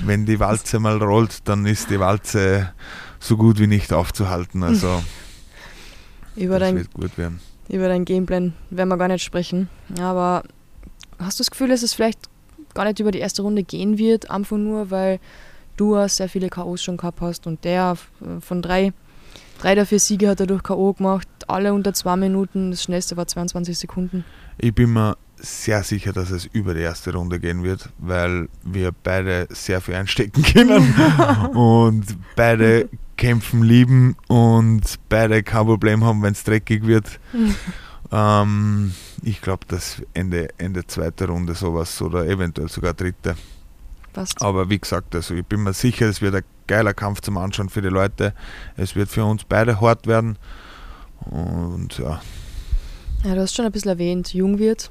wenn 0.06 0.26
die 0.26 0.40
Walze 0.40 0.80
mal 0.80 1.02
rollt, 1.02 1.48
dann 1.48 1.66
ist 1.66 1.90
die 1.90 2.00
Walze 2.00 2.74
so 3.20 3.38
gut 3.38 3.60
wie 3.60 3.68
nicht 3.68 3.94
aufzuhalten. 3.94 4.64
Also 4.64 5.02
über 6.36 6.60
das 6.60 6.70
dein, 6.70 6.78
wird 6.78 6.94
gut 6.94 7.18
werden. 7.18 7.40
über 7.70 7.88
dein 7.88 8.06
Gameplan 8.06 8.54
werden 8.70 8.90
wir 8.90 8.98
gar 8.98 9.08
nicht 9.08 9.24
sprechen. 9.24 9.70
Aber 10.00 10.44
hast 11.20 11.40
du 11.40 11.44
das 11.44 11.52
Gefühl, 11.52 11.70
dass 11.70 11.84
es 11.84 11.94
vielleicht 11.94 12.20
gar 12.74 12.86
nicht 12.86 13.00
über 13.00 13.12
die 13.12 13.20
erste 13.20 13.42
Runde 13.42 13.64
gehen 13.64 13.98
wird, 13.98 14.32
einfach 14.32 14.58
nur, 14.58 14.90
weil 14.92 15.20
du 15.78 15.96
hast 15.96 16.18
sehr 16.18 16.30
viele 16.30 16.50
K.O.s 16.50 16.84
schon 16.84 16.98
gehabt 16.98 17.22
hast 17.22 17.48
und 17.48 17.64
der 17.64 17.98
von 18.40 18.62
drei, 18.62 18.94
drei 19.60 19.76
der 19.76 19.86
vier 19.86 20.00
Siege 20.00 20.30
hat 20.30 20.40
er 20.40 20.48
durch 20.48 20.64
K.O. 20.64 20.94
gemacht, 20.94 21.28
alle 21.48 21.74
unter 21.74 21.94
zwei 21.94 22.16
Minuten, 22.16 22.72
das 22.72 22.84
schnellste 22.84 23.18
war 23.18 23.28
22 23.28 23.78
Sekunden. 23.78 24.26
Ich 24.58 24.74
bin 24.74 24.94
mir 24.94 25.18
sehr 25.44 25.84
sicher, 25.84 26.14
dass 26.14 26.32
es 26.32 26.46
über 26.46 26.74
die 26.74 26.82
erste 26.82 27.14
Runde 27.14 27.40
gehen 27.40 27.64
wird, 27.64 27.90
weil 27.98 28.48
wir 28.64 28.92
beide 29.04 29.48
sehr 29.52 29.82
viel 29.82 29.96
einstecken 29.96 30.42
können 30.42 30.96
und 31.54 32.06
beide 32.36 32.90
kämpfen 33.18 33.62
lieben 33.62 34.16
und 34.28 34.82
beide 35.10 35.44
kein 35.44 35.66
Problem 35.66 36.04
haben, 36.04 36.22
wenn 36.24 36.32
es 36.32 36.44
dreckig 36.44 36.88
wird. 36.88 37.20
ähm, 38.12 38.94
ich 39.22 39.42
glaube, 39.42 39.66
dass 39.68 40.02
Ende, 40.14 40.48
Ende 40.58 40.88
zweite 40.88 41.28
Runde 41.28 41.56
sowas 41.56 42.02
oder 42.02 42.26
eventuell 42.26 42.70
sogar 42.70 42.94
dritte. 42.94 43.36
Passt. 44.14 44.42
Aber 44.42 44.70
wie 44.70 44.80
gesagt, 44.80 45.14
also 45.16 45.34
ich 45.34 45.46
bin 45.46 45.64
mir 45.64 45.74
sicher, 45.74 46.08
es 46.08 46.22
wird 46.22 46.36
ein 46.36 46.44
geiler 46.68 46.94
Kampf 46.94 47.20
zum 47.22 47.38
Anschauen 47.38 47.70
für 47.70 47.82
die 47.82 47.90
Leute. 47.90 48.34
Es 48.78 48.96
wird 48.96 49.10
für 49.10 49.26
uns 49.26 49.44
beide 49.44 49.82
hart 49.82 50.08
werden. 50.08 50.38
Und 51.26 51.98
ja, 51.98 52.22
Ja, 53.26 53.36
du 53.36 53.42
hast 53.42 53.56
schon 53.56 53.66
ein 53.66 53.72
bisschen 53.72 53.92
erwähnt, 53.92 54.34
Jungwirt. 54.34 54.90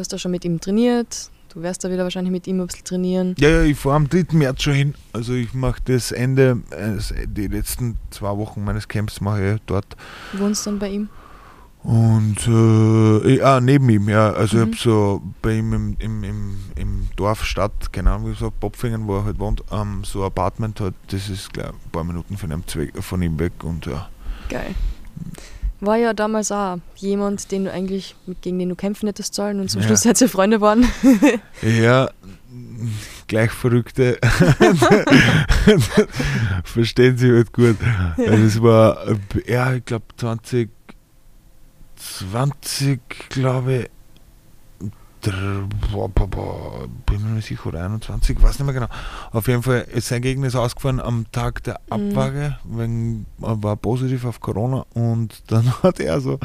Du 0.00 0.02
hast 0.02 0.14
da 0.14 0.18
schon 0.18 0.30
mit 0.30 0.46
ihm 0.46 0.58
trainiert. 0.58 1.28
Du 1.52 1.60
wirst 1.60 1.84
da 1.84 1.90
wieder 1.90 2.04
wahrscheinlich 2.04 2.32
mit 2.32 2.46
ihm 2.46 2.58
ein 2.58 2.66
bisschen 2.66 2.84
trainieren. 2.86 3.34
Ja, 3.38 3.50
ja, 3.50 3.62
ich 3.64 3.76
fahre 3.76 3.96
am 3.96 4.08
3. 4.08 4.28
März 4.32 4.62
schon 4.62 4.72
hin. 4.72 4.94
Also 5.12 5.34
ich 5.34 5.52
mache 5.52 5.78
das 5.84 6.10
Ende, 6.10 6.62
äh, 6.70 7.26
die 7.26 7.48
letzten 7.48 7.98
zwei 8.08 8.34
Wochen 8.38 8.64
meines 8.64 8.88
Camps 8.88 9.20
mache 9.20 9.56
ich 9.56 9.60
dort. 9.66 9.84
Wohnst 10.32 10.66
dann 10.66 10.78
bei 10.78 10.88
ihm? 10.88 11.10
Und 11.82 12.38
äh, 12.48 13.28
ich- 13.34 13.44
ah, 13.44 13.60
neben 13.60 13.90
ihm, 13.90 14.08
ja. 14.08 14.32
Also 14.32 14.56
Mhm. 14.56 14.62
ich 14.62 14.68
habe 14.68 14.76
so 14.82 15.22
bei 15.42 15.58
ihm 15.58 15.74
im, 15.74 15.96
im, 15.98 16.24
im, 16.24 16.56
im 16.76 17.08
Dorf, 17.16 17.44
Stadt, 17.44 17.92
keine 17.92 18.12
Ahnung 18.12 18.28
wie 18.30 18.32
gesagt, 18.32 18.58
Popfingen, 18.58 19.06
wo 19.06 19.18
er 19.18 19.26
halt 19.26 19.38
wohnt, 19.38 19.62
ähm, 19.70 20.02
so 20.02 20.20
ein 20.22 20.28
Apartment 20.28 20.80
hat, 20.80 20.94
das 21.08 21.28
ist 21.28 21.52
gleich 21.52 21.66
ein 21.66 21.90
paar 21.92 22.04
Minuten 22.04 22.38
von 22.38 22.50
ihm, 22.50 22.66
Zweck, 22.66 22.94
von 23.02 23.20
ihm 23.20 23.38
weg 23.38 23.52
und 23.64 23.84
ja. 23.84 24.08
Geil. 24.48 24.74
War 25.82 25.96
ja 25.96 26.12
damals 26.12 26.52
auch 26.52 26.76
jemand, 26.96 27.50
den 27.52 27.64
du 27.64 27.72
eigentlich, 27.72 28.14
gegen 28.42 28.58
den 28.58 28.68
du 28.68 28.74
kämpfen 28.74 29.06
hättest 29.06 29.34
sollen 29.34 29.60
und 29.60 29.70
zum 29.70 29.80
Ja. 29.80 29.86
Schluss 29.88 30.02
seid 30.02 30.20
ihr 30.20 30.28
Freunde 30.28 30.58
geworden. 30.58 30.86
Ja, 31.62 32.10
gleich 33.28 33.50
Verrückte. 33.50 34.18
Verstehen 36.64 37.16
sie 37.16 37.32
halt 37.32 37.52
gut. 37.52 37.76
Also 38.18 38.44
es 38.44 38.62
war, 38.62 39.08
äh, 39.08 39.16
ja, 39.46 39.74
ich 39.74 39.84
glaube 39.84 40.04
20, 40.16 40.68
20, 41.96 43.00
glaube 43.30 43.74
ich, 43.74 43.90
dr- 44.80 44.80
boah, 44.80 44.80
boah, 44.80 44.90
boah, 44.90 44.90
bin 47.06 47.22
mir 47.22 47.34
nicht 47.36 47.48
sicher, 47.48 47.66
oder 47.66 47.84
21, 47.84 48.40
weiß 48.40 48.58
nicht 48.58 48.66
mehr 48.66 48.74
genau. 48.74 48.88
Auf 49.32 49.48
jeden 49.48 49.62
Fall, 49.62 49.86
ist 49.92 50.08
sein 50.08 50.22
Gegner 50.22 50.46
ist 50.46 50.56
ausgefallen 50.56 51.00
am 51.00 51.26
Tag 51.32 51.62
der 51.64 51.80
Mhm. 51.90 52.10
Abwaage, 52.10 52.58
wegen, 52.64 53.26
er 53.42 53.62
war 53.62 53.76
positiv 53.76 54.24
auf 54.24 54.40
Corona 54.40 54.86
und 54.94 55.42
dann 55.50 55.70
hat 55.82 56.00
er 56.00 56.20
so, 56.20 56.38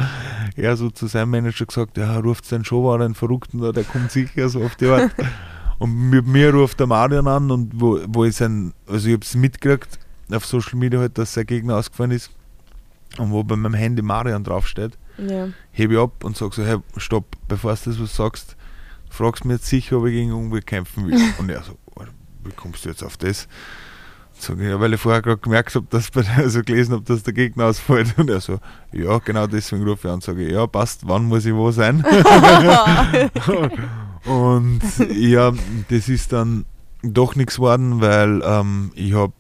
er 0.56 0.78
so 0.78 0.90
zu 0.90 1.08
seinem 1.08 1.32
Manager 1.32 1.66
gesagt, 1.66 1.98
ja, 1.98 2.18
ruft 2.20 2.46
seinen 2.46 2.66
Showwar 2.66 3.00
einen 3.02 3.16
Verrückten 3.16 3.62
da, 3.62 3.72
der 3.72 3.84
kommt 3.84 4.12
sicher 4.12 4.50
so 4.50 4.64
auf 4.64 4.76
die 4.76 4.88
Art. 4.88 5.12
Und 5.78 6.10
mit 6.10 6.26
mir 6.26 6.54
ruft 6.54 6.80
der 6.80 6.88
Marian 6.88 7.28
an 7.28 7.52
und 7.52 7.74
wo, 7.76 8.00
wo 8.08 8.24
ich 8.24 8.38
sein, 8.38 8.74
also 8.88 9.08
ich 9.08 9.14
habe 9.14 9.26
es 9.26 9.36
mitgekriegt 9.36 10.00
auf 10.32 10.46
Social 10.46 10.80
Media 10.80 11.02
halt, 11.02 11.18
dass 11.18 11.34
sein 11.34 11.46
Gegner 11.46 11.76
ausgefallen 11.76 12.12
ist 12.12 12.32
und 13.18 13.32
wo 13.32 13.44
bei 13.44 13.58
meinem 13.58 13.74
Handy 13.74 14.02
Marian 14.02 14.46
draufsteht, 14.46 14.98
ja. 15.18 15.50
hebe 15.74 15.96
ich 15.96 16.00
ab 16.00 16.24
und 16.24 16.38
sage 16.38 16.56
so, 16.56 16.64
hey, 16.64 16.78
stopp, 16.96 17.26
bevor 17.50 17.74
du 17.76 17.90
das 17.90 18.00
was 18.00 18.16
sagst, 18.16 18.56
fragst 19.16 19.46
mich 19.46 19.58
jetzt 19.58 19.68
sicher, 19.68 19.98
ob 19.98 20.06
ich 20.06 20.14
gegen 20.14 20.32
Unge 20.32 20.62
kämpfen 20.62 21.08
will. 21.08 21.20
Und 21.38 21.50
er 21.50 21.64
so, 21.64 21.78
"Alter, 21.96 22.12
wie 22.44 22.52
kommst 22.52 22.86
du 22.86 22.90
jetzt 22.90 23.04
auf 23.04 23.18
das? 23.18 23.48
Sag 24.38 24.60
ich, 24.60 24.68
ja, 24.68 24.80
weil 24.80 24.94
ich 24.94 25.00
vorher 25.00 25.22
gerade 25.22 25.40
gemerkt 25.40 25.76
habe, 25.76 25.88
dass 25.90 26.12
bei 26.12 26.22
der, 26.22 26.38
also 26.38 26.62
gelesen 26.62 26.94
habe, 26.94 27.04
dass 27.04 27.24
der 27.24 27.34
Gegner 27.34 27.66
ausfällt. 27.66 28.18
Und 28.18 28.30
er 28.30 28.42
so, 28.42 28.60
ja, 28.92 29.18
genau 29.20 29.48
deswegen 29.48 29.88
rufe 29.88 30.08
ich 30.08 30.12
an 30.12 30.16
und 30.16 30.24
sage, 30.24 30.52
ja, 30.52 30.68
passt, 30.68 31.08
wann 31.08 31.26
muss 31.26 31.46
ich 31.46 31.54
wo 31.54 31.72
sein? 31.72 32.04
und 34.26 34.82
ja, 35.14 35.54
das 35.90 36.10
ist 36.10 36.34
dann 36.34 36.66
doch 37.02 37.36
nichts 37.36 37.56
geworden, 37.56 38.02
weil 38.02 38.42
ähm, 38.44 38.92
ich 38.96 39.14
habe 39.14 39.34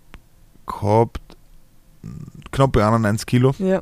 gehabt 0.65 1.21
knappe 2.51 2.85
91 2.85 3.25
Kilo 3.25 3.53
ja. 3.59 3.81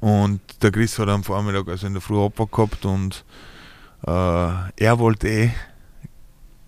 und 0.00 0.40
der 0.62 0.72
Chris 0.72 0.98
hat 0.98 1.08
am 1.08 1.22
Vormittag, 1.22 1.68
also 1.68 1.86
in 1.86 1.92
der 1.92 2.02
Früh 2.02 2.22
Abfahrt 2.22 2.52
gehabt 2.52 2.84
und 2.86 3.24
er 4.10 4.98
wollte 4.98 5.28
eh, 5.28 5.50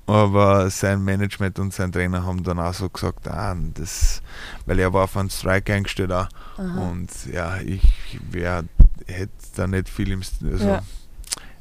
aber 0.07 0.71
sein 0.71 1.03
Management 1.05 1.59
und 1.59 1.75
sein 1.75 1.91
Trainer 1.91 2.25
haben 2.25 2.43
dann 2.45 2.61
auch 2.61 2.73
so 2.75 2.89
gesagt, 2.89 3.27
ah, 3.29 3.57
das, 3.75 4.23
weil 4.65 4.79
er 4.79 4.93
war 4.93 5.05
auf 5.05 5.17
einen 5.17 5.31
Strike 5.31 5.73
eingestellt 5.75 6.13
auch. 6.13 6.29
Aha. 6.57 6.81
Und 6.89 7.11
ja, 7.33 7.59
ich 7.61 7.83
wär, 8.31 8.65
hätte 9.07 9.33
da 9.57 9.67
nicht 9.67 9.89
viel 9.89 10.13
im, 10.13 10.23
also 10.45 10.65
Ja. 10.65 10.83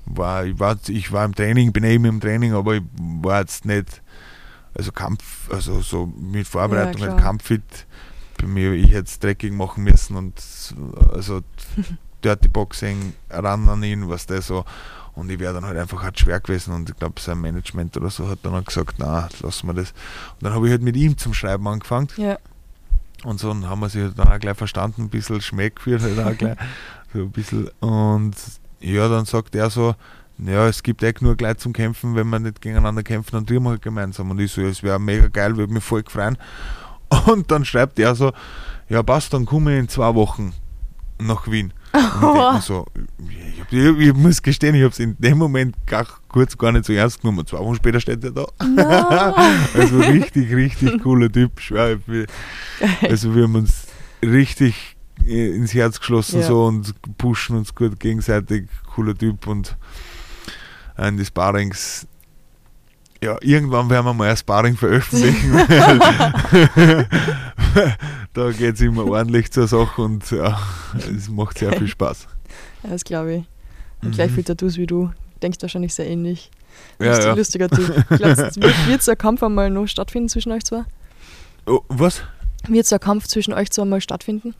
war, 0.05 0.45
ich 0.45 0.59
war, 0.59 0.77
ich 0.87 1.11
war 1.11 1.25
im 1.25 1.33
Training, 1.33 1.71
bin 1.73 1.83
eben 1.83 2.05
im 2.05 2.21
Training, 2.21 2.53
aber 2.53 2.75
ich 2.75 2.83
war 2.97 3.39
jetzt 3.39 3.65
nicht, 3.65 4.01
also 4.75 4.91
Kampf, 4.91 5.49
also 5.51 5.81
so 5.81 6.05
mit 6.05 6.47
Vorbereitung, 6.47 7.01
Ja, 7.01 7.07
klar. 7.07 7.19
Kampffit, 7.19 7.87
bei 8.39 8.45
mir, 8.47 8.73
ich 8.73 8.89
hätte 8.91 9.05
es 9.07 9.17
dreckig 9.19 9.53
machen 9.53 9.83
müssen 9.83 10.15
und 10.17 10.35
also 11.11 11.41
Dirty 12.23 12.47
Boxing 12.47 13.13
ran 13.31 13.67
an 13.69 13.81
ihn, 13.81 14.07
was 14.07 14.27
der 14.27 14.41
so, 14.43 14.65
und 15.15 15.29
ich 15.31 15.39
wäre 15.39 15.53
dann 15.53 15.65
halt 15.65 15.77
einfach 15.77 16.03
halt 16.03 16.19
schwer 16.19 16.39
gewesen 16.39 16.73
und 16.73 16.89
ich 16.89 16.97
glaube 16.97 17.19
sein 17.19 17.39
Management 17.39 17.97
oder 17.97 18.09
so 18.09 18.27
hat 18.27 18.39
dann 18.43 18.53
auch 18.53 18.65
gesagt, 18.65 18.95
na, 18.97 19.29
lassen 19.41 19.67
wir 19.67 19.73
das. 19.73 19.91
Und 19.91 20.43
dann 20.43 20.53
habe 20.53 20.67
ich 20.67 20.71
halt 20.71 20.81
mit 20.81 20.95
ihm 20.95 21.17
zum 21.17 21.33
Schreiben 21.33 21.67
angefangen 21.67 22.09
ja. 22.17 22.37
und 23.23 23.39
so 23.39 23.51
und 23.51 23.69
haben 23.69 23.79
wir 23.79 23.89
sich 23.89 24.03
halt 24.03 24.19
dann 24.19 24.27
auch 24.27 24.39
gleich 24.39 24.57
verstanden, 24.57 25.03
ein 25.03 25.09
bisschen 25.09 25.41
Schmeck 25.41 25.77
geführt 25.77 26.01
halt 26.01 26.19
auch 26.19 26.37
gleich, 26.37 26.57
so 27.13 27.19
ein 27.19 27.31
bisschen 27.31 27.69
und 27.79 28.35
ja, 28.79 29.07
dann 29.07 29.25
sagt 29.25 29.55
er 29.55 29.69
so, 29.69 29.95
ja, 30.37 30.67
es 30.67 30.83
gibt 30.83 31.01
echt 31.01 31.21
nur 31.21 31.35
gleich 31.35 31.57
zum 31.57 31.73
Kämpfen, 31.73 32.15
wenn 32.15 32.27
wir 32.27 32.39
nicht 32.39 32.61
gegeneinander 32.61 33.03
kämpfen, 33.03 33.31
dann 33.31 33.45
tun 33.45 33.63
wir 33.63 33.69
halt 33.71 33.81
gemeinsam. 33.81 34.31
Und 34.31 34.39
ich 34.39 34.51
so, 34.51 34.61
es 34.61 34.83
wäre 34.83 34.99
mega 34.99 35.27
geil, 35.27 35.55
würde 35.55 35.73
mich 35.73 35.83
voll 35.83 36.03
freuen. 36.05 36.37
Und 37.27 37.51
dann 37.51 37.63
schreibt 37.63 37.97
er 37.99 38.15
so, 38.15 38.33
ja 38.89 39.01
passt, 39.01 39.33
dann 39.33 39.45
komme 39.45 39.73
ich 39.73 39.79
in 39.79 39.89
zwei 39.89 40.13
Wochen 40.13 40.53
nach 41.19 41.49
Wien. 41.49 41.71
Mir 41.95 42.61
so, 42.61 42.85
ich, 43.29 43.63
ich, 43.71 43.97
ich 43.99 44.13
muss 44.13 44.41
gestehen, 44.41 44.75
ich 44.75 44.81
habe 44.81 44.91
es 44.91 44.99
in 44.99 45.15
dem 45.19 45.37
Moment 45.37 45.75
gar, 45.85 46.05
kurz 46.27 46.57
gar 46.57 46.71
nicht 46.71 46.85
so 46.85 46.93
ernst 46.93 47.21
genommen. 47.21 47.45
Zwei 47.47 47.59
Wochen 47.59 47.75
später 47.75 47.99
steht 47.99 48.23
er 48.23 48.31
da. 48.31 48.45
also 49.73 49.99
richtig, 49.99 50.53
richtig 50.53 51.01
cooler 51.01 51.31
Typ. 51.31 51.51
Also 53.01 53.35
wir 53.35 53.43
haben 53.43 53.55
uns 53.55 53.87
richtig 54.23 54.95
ins 55.25 55.73
Herz 55.73 55.99
geschlossen 55.99 56.41
Ja. 56.41 56.47
so 56.47 56.65
und 56.65 56.93
pushen 57.17 57.57
uns 57.57 57.73
gut 57.73 57.99
gegenseitig. 57.99 58.67
Cooler 58.93 59.15
Typ 59.17 59.47
und 59.47 59.75
äh, 60.97 61.07
in 61.07 61.17
die 61.17 61.25
Sparrings. 61.25 62.07
Ja, 63.23 63.37
irgendwann 63.41 63.89
werden 63.89 64.05
wir 64.05 64.13
mal 64.13 64.29
ein 64.29 64.37
Sparring 64.37 64.75
veröffentlichen, 64.77 65.53
da 68.35 68.51
geht 68.51 68.75
es 68.75 68.81
immer 68.81 69.05
ordentlich 69.05 69.51
zur 69.51 69.67
Sache 69.67 70.01
und 70.01 70.29
ja, 70.31 70.59
es 71.17 71.29
macht 71.29 71.57
sehr 71.57 71.73
viel 71.73 71.87
Spaß. 71.87 72.27
Ja, 72.83 72.89
das 72.91 73.03
glaube 73.03 73.33
ich. 73.33 73.43
Und 74.03 74.11
gleich 74.13 74.29
Mhm. 74.31 74.35
viel 74.35 74.43
Tattoos 74.43 74.77
wie 74.77 74.85
du. 74.85 75.11
Denkst 75.41 75.57
wahrscheinlich 75.61 75.93
sehr 75.93 76.05
ähnlich. 76.07 76.51
Ja, 76.99 77.07
Lustig- 77.07 77.25
ja. 77.25 77.33
Lustiger 77.33 77.69
Typ. 77.69 78.05
Glaubst 78.09 78.57
du, 78.57 78.61
wird, 78.61 78.87
wird 78.87 79.01
so 79.03 79.11
ein 79.11 79.17
Kampf 79.17 79.41
einmal 79.41 79.69
noch 79.69 79.87
stattfinden 79.87 80.29
zwischen 80.29 80.51
euch 80.51 80.63
zwei? 80.63 80.83
Oh, 81.65 81.81
was? 81.89 82.21
Wird 82.67 82.85
so 82.85 82.95
ein 82.95 82.99
Kampf 82.99 83.27
zwischen 83.27 83.53
euch 83.53 83.71
zwei 83.71 83.85
mal 83.85 84.01
stattfinden? 84.01 84.53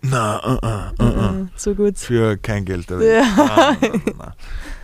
Na, 0.00 0.38
uh, 0.44 0.58
uh, 1.02 1.04
uh. 1.04 1.32
Mhm, 1.32 1.50
So 1.56 1.74
gut. 1.74 1.98
Für 1.98 2.36
kein 2.36 2.64
Geld. 2.64 2.88
Ja. 2.90 2.96
Nein, 2.98 3.76
nein, 3.80 4.02
nein. 4.16 4.32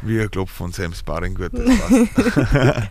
Wir 0.03 0.29
klopfen 0.29 0.67
uns 0.67 0.79
im 0.79 0.93
Sparring 0.93 1.35
gut, 1.37 1.51
das 1.53 1.79
passt. 1.79 2.91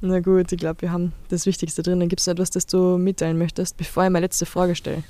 Na 0.00 0.20
gut, 0.20 0.52
ich 0.52 0.58
glaube, 0.58 0.82
wir 0.82 0.92
haben 0.92 1.12
das 1.28 1.46
Wichtigste 1.46 1.82
drin. 1.82 2.00
Dann 2.00 2.08
gibt 2.08 2.20
es 2.20 2.26
etwas, 2.26 2.50
das 2.50 2.66
du 2.66 2.98
mitteilen 2.98 3.38
möchtest, 3.38 3.76
bevor 3.76 4.04
ich 4.04 4.10
meine 4.10 4.26
letzte 4.26 4.44
Frage 4.46 4.74
stelle. 4.74 5.02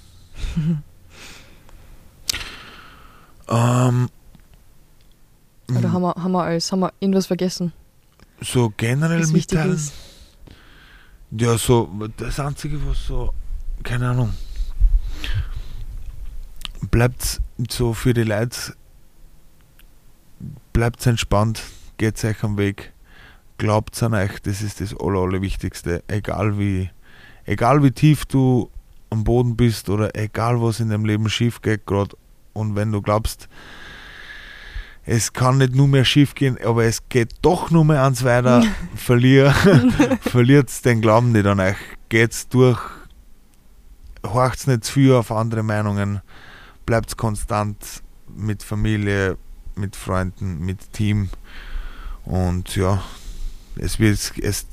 ähm, 3.49 4.09
Oder 5.68 5.92
haben 5.92 6.03
wir, 6.03 6.14
haben 6.14 6.33
wir 6.33 6.44
alles? 6.44 6.70
Haben 6.70 6.81
wir 6.81 6.92
irgendwas 7.01 7.27
vergessen, 7.27 7.72
so 8.40 8.72
generell 8.77 9.27
mitteilen. 9.27 9.81
Ja, 11.33 11.59
so 11.59 11.88
das 12.16 12.38
Einzige, 12.38 12.79
was 12.87 13.07
so, 13.07 13.33
keine 13.83 14.11
Ahnung, 14.11 14.33
bleibt 16.90 17.40
so 17.68 17.94
für 17.94 18.14
die 18.14 18.22
Leute, 18.22 18.75
bleibt 20.72 21.05
entspannt, 21.07 21.62
geht 21.96 22.22
euch 22.25 22.42
am 22.44 22.57
Weg, 22.57 22.92
glaubt 23.59 24.01
an 24.03 24.14
euch, 24.14 24.40
das 24.42 24.62
ist 24.62 24.81
das 24.81 24.95
Aller, 24.99 25.21
Allerwichtigste. 25.21 26.03
Egal 26.09 26.59
wie, 26.59 26.90
egal 27.45 27.83
wie 27.83 27.90
tief 27.90 28.25
du 28.27 28.71
am 29.11 29.25
Boden 29.25 29.57
bist 29.57 29.88
oder 29.88 30.14
egal 30.16 30.61
was 30.61 30.81
in 30.81 30.90
deinem 30.90 31.05
Leben 31.05 31.29
schief 31.29 31.62
geht 31.62 31.87
gerade 31.87 32.16
und 32.53 32.75
wenn 32.75 32.92
du 32.92 33.03
glaubst, 33.03 33.49
es 35.05 35.33
kann 35.33 35.59
nicht 35.59 35.75
nur 35.75 35.87
mehr 35.87 36.05
schief 36.05 36.35
gehen, 36.35 36.59
aber 36.64 36.85
es 36.85 37.09
geht 37.09 37.35
doch 37.42 37.71
nur 37.71 37.85
mehr 37.85 38.03
ans 38.03 38.25
weiter, 38.25 38.64
verlier, 38.97 39.53
verliert 40.21 40.85
den 40.85 41.01
Glauben 41.01 41.33
nicht 41.33 41.47
an 41.47 41.61
euch. 41.61 41.77
Geht's 42.09 42.49
durch, 42.49 42.81
horcht 44.25 44.66
nicht 44.66 44.85
zu 44.85 44.92
viel 44.95 45.12
auf 45.12 45.31
andere 45.31 45.62
Meinungen, 45.62 46.21
bleibt 46.87 47.16
konstant 47.16 48.03
mit 48.35 48.64
Familie, 48.64 49.37
mit 49.77 49.95
Freunden, 49.95 50.59
mit 50.64 50.92
Team 50.92 51.29
und 52.25 52.75
ja, 52.75 53.03
es, 53.76 53.98
wird, 53.98 54.32
es 54.42 54.66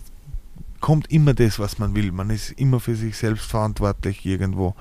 kommt 0.79 1.11
immer 1.11 1.33
das, 1.33 1.59
was 1.59 1.79
man 1.79 1.95
will. 1.95 2.11
Man 2.11 2.29
ist 2.29 2.51
immer 2.51 2.79
für 2.79 2.95
sich 2.95 3.17
selbst 3.17 3.45
verantwortlich 3.45 4.25
irgendwo. 4.25 4.75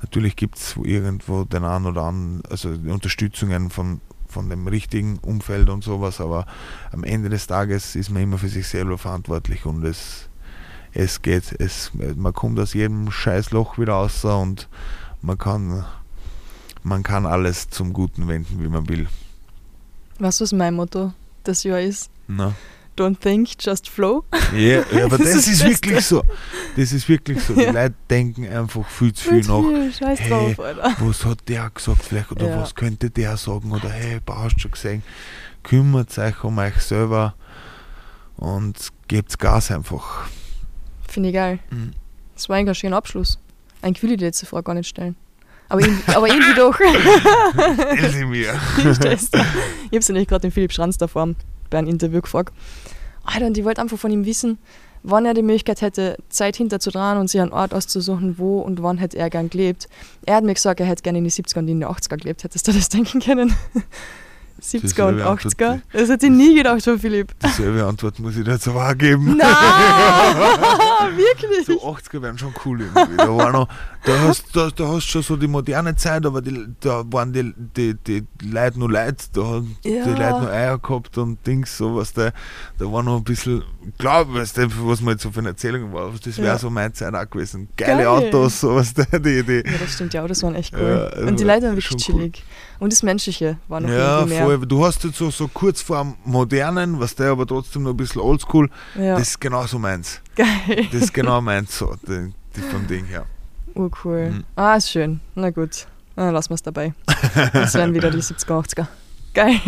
Natürlich 0.00 0.36
gibt 0.36 0.56
es 0.56 0.76
irgendwo 0.82 1.44
den 1.44 1.64
einen 1.64 1.86
oder 1.86 2.02
anderen, 2.02 2.42
also 2.50 2.70
Unterstützungen 2.70 3.70
von, 3.70 4.00
von 4.26 4.48
dem 4.48 4.66
richtigen 4.66 5.18
Umfeld 5.18 5.68
und 5.68 5.84
sowas, 5.84 6.20
aber 6.20 6.46
am 6.92 7.04
Ende 7.04 7.28
des 7.28 7.46
Tages 7.46 7.94
ist 7.94 8.10
man 8.10 8.22
immer 8.22 8.38
für 8.38 8.48
sich 8.48 8.66
selber 8.66 8.98
verantwortlich 8.98 9.64
und 9.64 9.84
es, 9.84 10.28
es 10.92 11.22
geht, 11.22 11.54
es, 11.58 11.92
man 11.94 12.32
kommt 12.32 12.58
aus 12.58 12.74
jedem 12.74 13.10
Scheißloch 13.10 13.78
wieder 13.78 13.94
raus 13.94 14.24
und 14.24 14.68
man 15.22 15.38
kann, 15.38 15.84
man 16.82 17.02
kann 17.02 17.24
alles 17.26 17.70
zum 17.70 17.92
Guten 17.92 18.28
wenden, 18.28 18.62
wie 18.62 18.68
man 18.68 18.88
will. 18.88 19.08
Weißt 20.18 20.40
du, 20.40 20.44
was 20.44 20.52
mein 20.52 20.74
Motto 20.74 21.12
das 21.44 21.64
Jahr 21.64 21.80
ist? 21.80 22.10
Na? 22.28 22.54
Don't 22.96 23.18
think, 23.18 23.48
just 23.60 23.88
flow. 23.88 24.24
Ja, 24.52 24.82
ja 24.96 25.04
aber 25.04 25.18
das, 25.18 25.32
Das 25.32 25.48
ist, 25.48 25.64
wirklich 25.64 26.04
so. 26.06 26.22
Das 26.76 26.92
ist 26.92 27.08
wirklich 27.08 27.40
so. 27.42 27.52
Die 27.54 27.62
Ja. 27.62 27.72
Leute 27.72 27.94
denken 28.08 28.46
einfach 28.48 28.86
viel 28.88 29.12
zu 29.12 29.28
viel 29.30 29.40
nach. 29.40 29.62
Viel 29.62 29.92
Scheiß 29.92 30.20
Hey, 30.20 30.28
drauf, 30.54 30.60
Alter. 30.60 30.94
Was 31.00 31.24
hat 31.24 31.48
der 31.48 31.70
gesagt 31.70 32.02
vielleicht 32.04 32.30
oder 32.30 32.48
Ja. 32.50 32.60
was 32.60 32.74
könnte 32.74 33.10
der 33.10 33.36
sagen 33.36 33.72
oder 33.72 33.88
hey, 33.88 34.20
hast 34.28 34.60
schon 34.60 34.70
gesehen. 34.70 35.02
Kümmert 35.64 36.16
euch 36.18 36.44
um 36.44 36.58
euch 36.58 36.76
selber 36.76 37.34
und 38.36 38.76
gebt 39.08 39.38
Gas 39.38 39.70
einfach. 39.72 40.26
Finde 41.08 41.30
ich 41.30 41.34
geil. 41.34 41.58
Mhm. 41.70 41.92
Das 42.34 42.48
war 42.48 42.56
eigentlich 42.56 42.70
ein 42.70 42.74
schöner 42.76 42.96
Abschluss. 42.96 43.38
Eigentlich 43.82 44.02
will 44.02 44.12
ich 44.12 44.18
die 44.18 44.24
letzte 44.24 44.46
Frage 44.46 44.64
gar 44.64 44.74
nicht 44.74 44.88
stellen. 44.88 45.16
Aber, 45.68 45.80
irgendwie- 45.80 46.12
aber 46.14 46.28
irgendwie 46.28 46.54
doch. 46.54 46.78
Elsie 47.96 48.24
mir. 48.24 48.54
Ich 48.78 48.98
dir. 48.98 49.46
Ich 49.90 49.98
habe 49.98 50.12
nämlich 50.12 50.28
gerade 50.28 50.42
den 50.42 50.50
Philipp 50.52 50.72
Schranz 50.72 50.96
da 50.98 51.06
vor 51.08 51.22
bei 51.74 51.78
einem 51.78 51.88
Interview 51.88 52.20
gefragt. 52.20 52.54
Alter, 53.24 53.46
und 53.46 53.58
ich 53.58 53.64
wollte 53.64 53.80
einfach 53.80 53.98
von 53.98 54.12
ihm 54.12 54.24
wissen, 54.24 54.58
wann 55.02 55.26
er 55.26 55.34
die 55.34 55.42
Möglichkeit 55.42 55.82
hätte, 55.82 56.16
Zeit 56.28 56.56
hinterzudrehen 56.56 57.18
und 57.18 57.28
sich 57.28 57.40
einen 57.40 57.52
Ort 57.52 57.74
auszusuchen, 57.74 58.38
wo 58.38 58.60
und 58.60 58.82
wann 58.82 58.98
hätte 58.98 59.18
er 59.18 59.28
gern 59.28 59.50
gelebt. 59.50 59.88
Er 60.24 60.36
hat 60.36 60.44
mir 60.44 60.54
gesagt, 60.54 60.80
er 60.80 60.86
hätte 60.86 61.02
gerne 61.02 61.18
in 61.18 61.24
die 61.24 61.30
70er 61.30 61.58
und 61.58 61.68
in 61.68 61.80
die 61.80 61.86
80er 61.86 62.16
gelebt. 62.16 62.44
Hättest 62.44 62.68
du 62.68 62.72
das 62.72 62.88
denken 62.90 63.20
können? 63.20 63.54
70er 64.64 64.78
und 64.78 64.82
Dieselbe 64.82 65.26
Antwort, 65.26 65.54
80er? 65.54 65.80
Das 65.92 66.08
hätte 66.08 66.26
ich 66.26 66.32
nie 66.32 66.54
gedacht 66.54 66.82
von 66.82 66.98
Philipp. 66.98 67.32
Dieselbe 67.44 67.84
Antwort 67.84 68.18
muss 68.18 68.36
ich 68.36 68.48
aber 68.68 68.88
auch 68.90 68.96
geben. 68.98 69.36
Nein, 69.36 69.48
wirklich. 71.16 71.66
So 71.66 71.82
80er 71.94 72.22
wären 72.22 72.38
schon 72.38 72.54
cool 72.64 72.80
irgendwie. 72.80 73.16
Da, 73.16 73.28
war 73.36 73.52
noch, 73.52 73.68
da, 74.04 74.12
hast, 74.20 74.44
da, 74.54 74.70
da 74.74 74.88
hast 74.88 75.04
schon 75.04 75.22
so 75.22 75.36
die 75.36 75.46
moderne 75.46 75.94
Zeit, 75.96 76.24
aber 76.26 76.40
die, 76.42 76.66
da 76.80 77.02
waren 77.10 77.32
die, 77.32 77.52
die, 77.76 77.94
die 77.94 78.24
Leute 78.48 78.78
nur 78.78 78.90
Leute, 78.90 79.24
da 79.32 79.42
haben 79.42 79.76
Ja. 79.84 80.04
die 80.04 80.10
Leute 80.10 80.40
nur 80.40 80.50
Eier 80.50 80.78
gehabt 80.78 81.18
und 81.18 81.46
Dings, 81.46 81.76
sowas. 81.76 82.12
Da, 82.12 82.30
da 82.78 82.90
war 82.92 83.02
noch 83.02 83.16
ein 83.18 83.24
bisschen, 83.24 83.62
klar, 83.98 84.32
weißt 84.32 84.56
du, 84.58 84.68
was 84.88 85.00
man 85.00 85.12
jetzt 85.14 85.22
so 85.22 85.30
für 85.30 85.40
eine 85.40 85.50
Erzählung 85.50 85.92
war, 85.92 86.10
das 86.12 86.36
wäre 86.38 86.48
Ja. 86.48 86.58
so 86.58 86.70
meine 86.70 86.92
Zeit 86.92 87.14
auch 87.14 87.28
gewesen. 87.28 87.68
Geile 87.76 88.04
Geil. 88.04 88.06
Autos, 88.06 88.60
sowas, 88.60 88.94
die, 88.94 89.04
die, 89.20 89.42
die 89.42 89.62
Ja, 89.70 89.78
das 89.78 89.92
stimmt 89.94 90.14
ja, 90.14 90.26
das 90.26 90.42
waren 90.42 90.54
echt 90.54 90.74
cool. 90.74 90.80
Ja, 90.82 91.04
also 91.16 91.26
und 91.28 91.40
die 91.40 91.44
Leute 91.44 91.62
waren 91.66 91.76
wirklich 91.76 91.86
schon 91.86 92.14
cool. 92.14 92.20
chillig. 92.22 92.44
Und 92.80 92.92
das 92.92 93.02
Menschliche 93.02 93.56
war 93.68 93.80
noch 93.80 93.88
Ja, 93.88 94.18
irgendwie 94.18 94.34
mehr. 94.34 94.44
voll. 94.44 94.53
Du 94.58 94.84
hast 94.84 95.04
jetzt 95.04 95.16
so, 95.18 95.30
so 95.30 95.48
kurz 95.48 95.80
vor 95.82 96.02
dem 96.02 96.14
Modernen, 96.24 97.00
was 97.00 97.14
der 97.14 97.30
aber 97.30 97.46
trotzdem 97.46 97.82
noch 97.84 97.90
ein 97.90 97.96
bisschen 97.96 98.20
oldschool, 98.20 98.70
Ja, 98.96 99.16
das 99.18 99.28
ist 99.30 99.40
genau 99.40 99.66
so 99.66 99.78
meins. 99.78 100.20
geil. 100.36 100.86
Das 100.92 101.02
ist 101.02 101.14
genau 101.14 101.40
meins 101.40 101.76
so, 101.78 101.94
die, 102.06 102.32
die 102.56 102.60
vom 102.60 102.86
Ding 102.86 103.04
her. 103.06 103.26
Urcool. 103.74 104.30
Mhm. 104.30 104.44
Ah, 104.56 104.76
ist 104.76 104.90
schön. 104.90 105.20
Na 105.34 105.50
gut, 105.50 105.86
dann 106.16 106.32
lassen 106.32 106.50
wir 106.50 106.54
es 106.54 106.62
dabei. 106.62 106.94
Das 107.52 107.74
wären 107.74 107.92
wieder 107.94 108.10
die 108.10 108.18
70er, 108.22 108.64
80er. 108.64 108.86
Geil. 109.34 109.58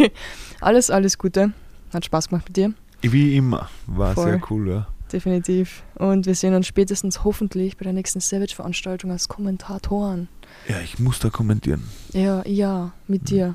Alles, 0.60 0.90
alles 0.90 1.18
Gute. 1.18 1.52
Hat 1.92 2.04
Spaß 2.04 2.28
gemacht 2.28 2.44
mit 2.48 2.56
dir, 2.56 2.72
Wie 3.02 3.36
immer, 3.36 3.68
war 3.86 4.14
Voll. 4.14 4.24
sehr 4.30 4.40
cool, 4.50 4.68
ja. 4.68 4.86
definitiv. 5.12 5.82
Und 5.94 6.26
wir 6.26 6.34
sehen 6.34 6.54
uns 6.54 6.66
spätestens 6.66 7.24
hoffentlich 7.24 7.76
bei 7.76 7.84
der 7.84 7.92
nächsten 7.92 8.20
Savage-Veranstaltung 8.20 9.10
als 9.12 9.28
Kommentatoren. 9.28 10.28
Ja, 10.68 10.80
ich 10.80 10.98
muss 10.98 11.18
da 11.20 11.30
kommentieren. 11.30 11.82
Ja, 12.12 12.42
ja, 12.46 12.92
mit 13.08 13.28
dir. 13.30 13.54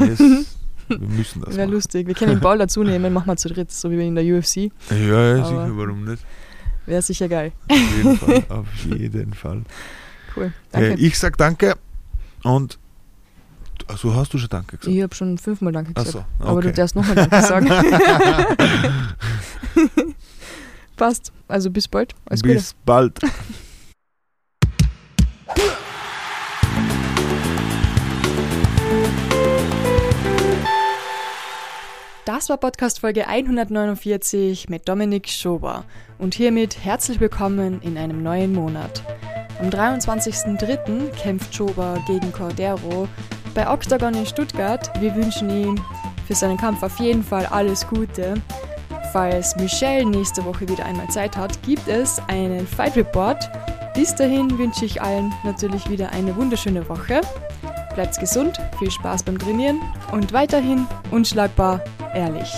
Yes, 0.00 0.20
wir 1.00 1.08
müssen 1.08 1.42
das 1.42 1.56
Wäre 1.56 1.70
lustig. 1.70 2.06
Wir 2.06 2.14
können 2.14 2.32
den 2.32 2.40
Ball 2.40 2.58
dazu 2.58 2.82
nehmen, 2.82 3.12
machen 3.12 3.26
wir 3.26 3.36
zu 3.36 3.48
dritt, 3.48 3.70
so 3.70 3.90
wie 3.90 3.98
wir 3.98 4.04
in 4.04 4.14
der 4.14 4.24
UFC. 4.24 4.70
Ja, 4.90 5.36
ja 5.36 5.36
Aber- 5.36 5.44
sicher, 5.46 5.70
warum 5.76 6.04
nicht? 6.04 6.24
Wäre 6.86 7.02
sicher 7.02 7.28
geil. 7.28 7.52
Auf 7.68 7.96
jeden 7.96 8.16
Fall, 8.16 8.44
auf 8.48 8.66
jeden 8.84 9.34
Fall. 9.34 9.62
Cool. 10.36 10.46
Äh, 10.72 10.72
Danke. 10.72 10.94
ich 10.94 11.18
sag 11.18 11.36
danke 11.36 11.76
und 12.42 12.78
also 13.86 14.14
hast 14.14 14.32
du 14.32 14.38
schon 14.38 14.48
danke 14.48 14.78
gesagt? 14.78 14.94
ich 14.96 15.02
habe 15.02 15.14
schon 15.14 15.36
fünfmal 15.38 15.72
Danke 15.72 15.92
gesagt. 15.92 16.12
so, 16.12 16.24
Aber 16.44 16.62
du 16.62 16.68
okay. 16.68 16.76
darfst 16.76 16.96
nochmal 16.96 17.14
Danke 17.14 17.42
sagen. 17.42 17.68
Passt. 20.96 21.32
Also 21.48 21.70
bis 21.70 21.88
bald. 21.88 22.14
Alles 22.26 22.42
Gute. 22.42 22.54
Bis 22.54 22.74
bald. 22.84 23.18
Das 32.34 32.48
war 32.48 32.56
Podcast 32.56 33.00
Folge 33.00 33.28
149 33.28 34.70
mit 34.70 34.88
Dominik 34.88 35.28
Schober 35.28 35.84
und 36.16 36.32
hiermit 36.32 36.82
herzlich 36.82 37.20
willkommen 37.20 37.82
in 37.82 37.98
einem 37.98 38.22
neuen 38.22 38.54
Monat. 38.54 39.02
Am 39.60 39.68
23.03. 39.68 41.10
kämpft 41.10 41.54
Schober 41.54 42.02
gegen 42.06 42.32
Cordero 42.32 43.06
bei 43.54 43.70
Octagon 43.70 44.14
in 44.14 44.24
Stuttgart. 44.24 44.90
Wir 44.98 45.14
wünschen 45.14 45.50
ihm 45.50 45.78
für 46.26 46.34
seinen 46.34 46.56
Kampf 46.56 46.82
auf 46.82 46.98
jeden 46.98 47.22
Fall 47.22 47.44
alles 47.44 47.86
Gute. 47.86 48.32
Falls 49.12 49.54
Michelle 49.56 50.06
nächste 50.06 50.42
Woche 50.46 50.66
wieder 50.66 50.86
einmal 50.86 51.10
Zeit 51.10 51.36
hat, 51.36 51.62
gibt 51.64 51.86
es 51.86 52.18
einen 52.28 52.66
Fight 52.66 52.96
Report. 52.96 53.46
Bis 53.94 54.14
dahin 54.14 54.56
wünsche 54.56 54.86
ich 54.86 55.02
allen 55.02 55.34
natürlich 55.44 55.90
wieder 55.90 56.10
eine 56.12 56.34
wunderschöne 56.34 56.88
Woche. 56.88 57.20
Bleibt 57.94 58.18
gesund, 58.18 58.58
viel 58.78 58.90
Spaß 58.90 59.22
beim 59.22 59.38
Trainieren 59.38 59.80
und 60.12 60.32
weiterhin 60.32 60.86
unschlagbar 61.10 61.82
ehrlich. 62.14 62.50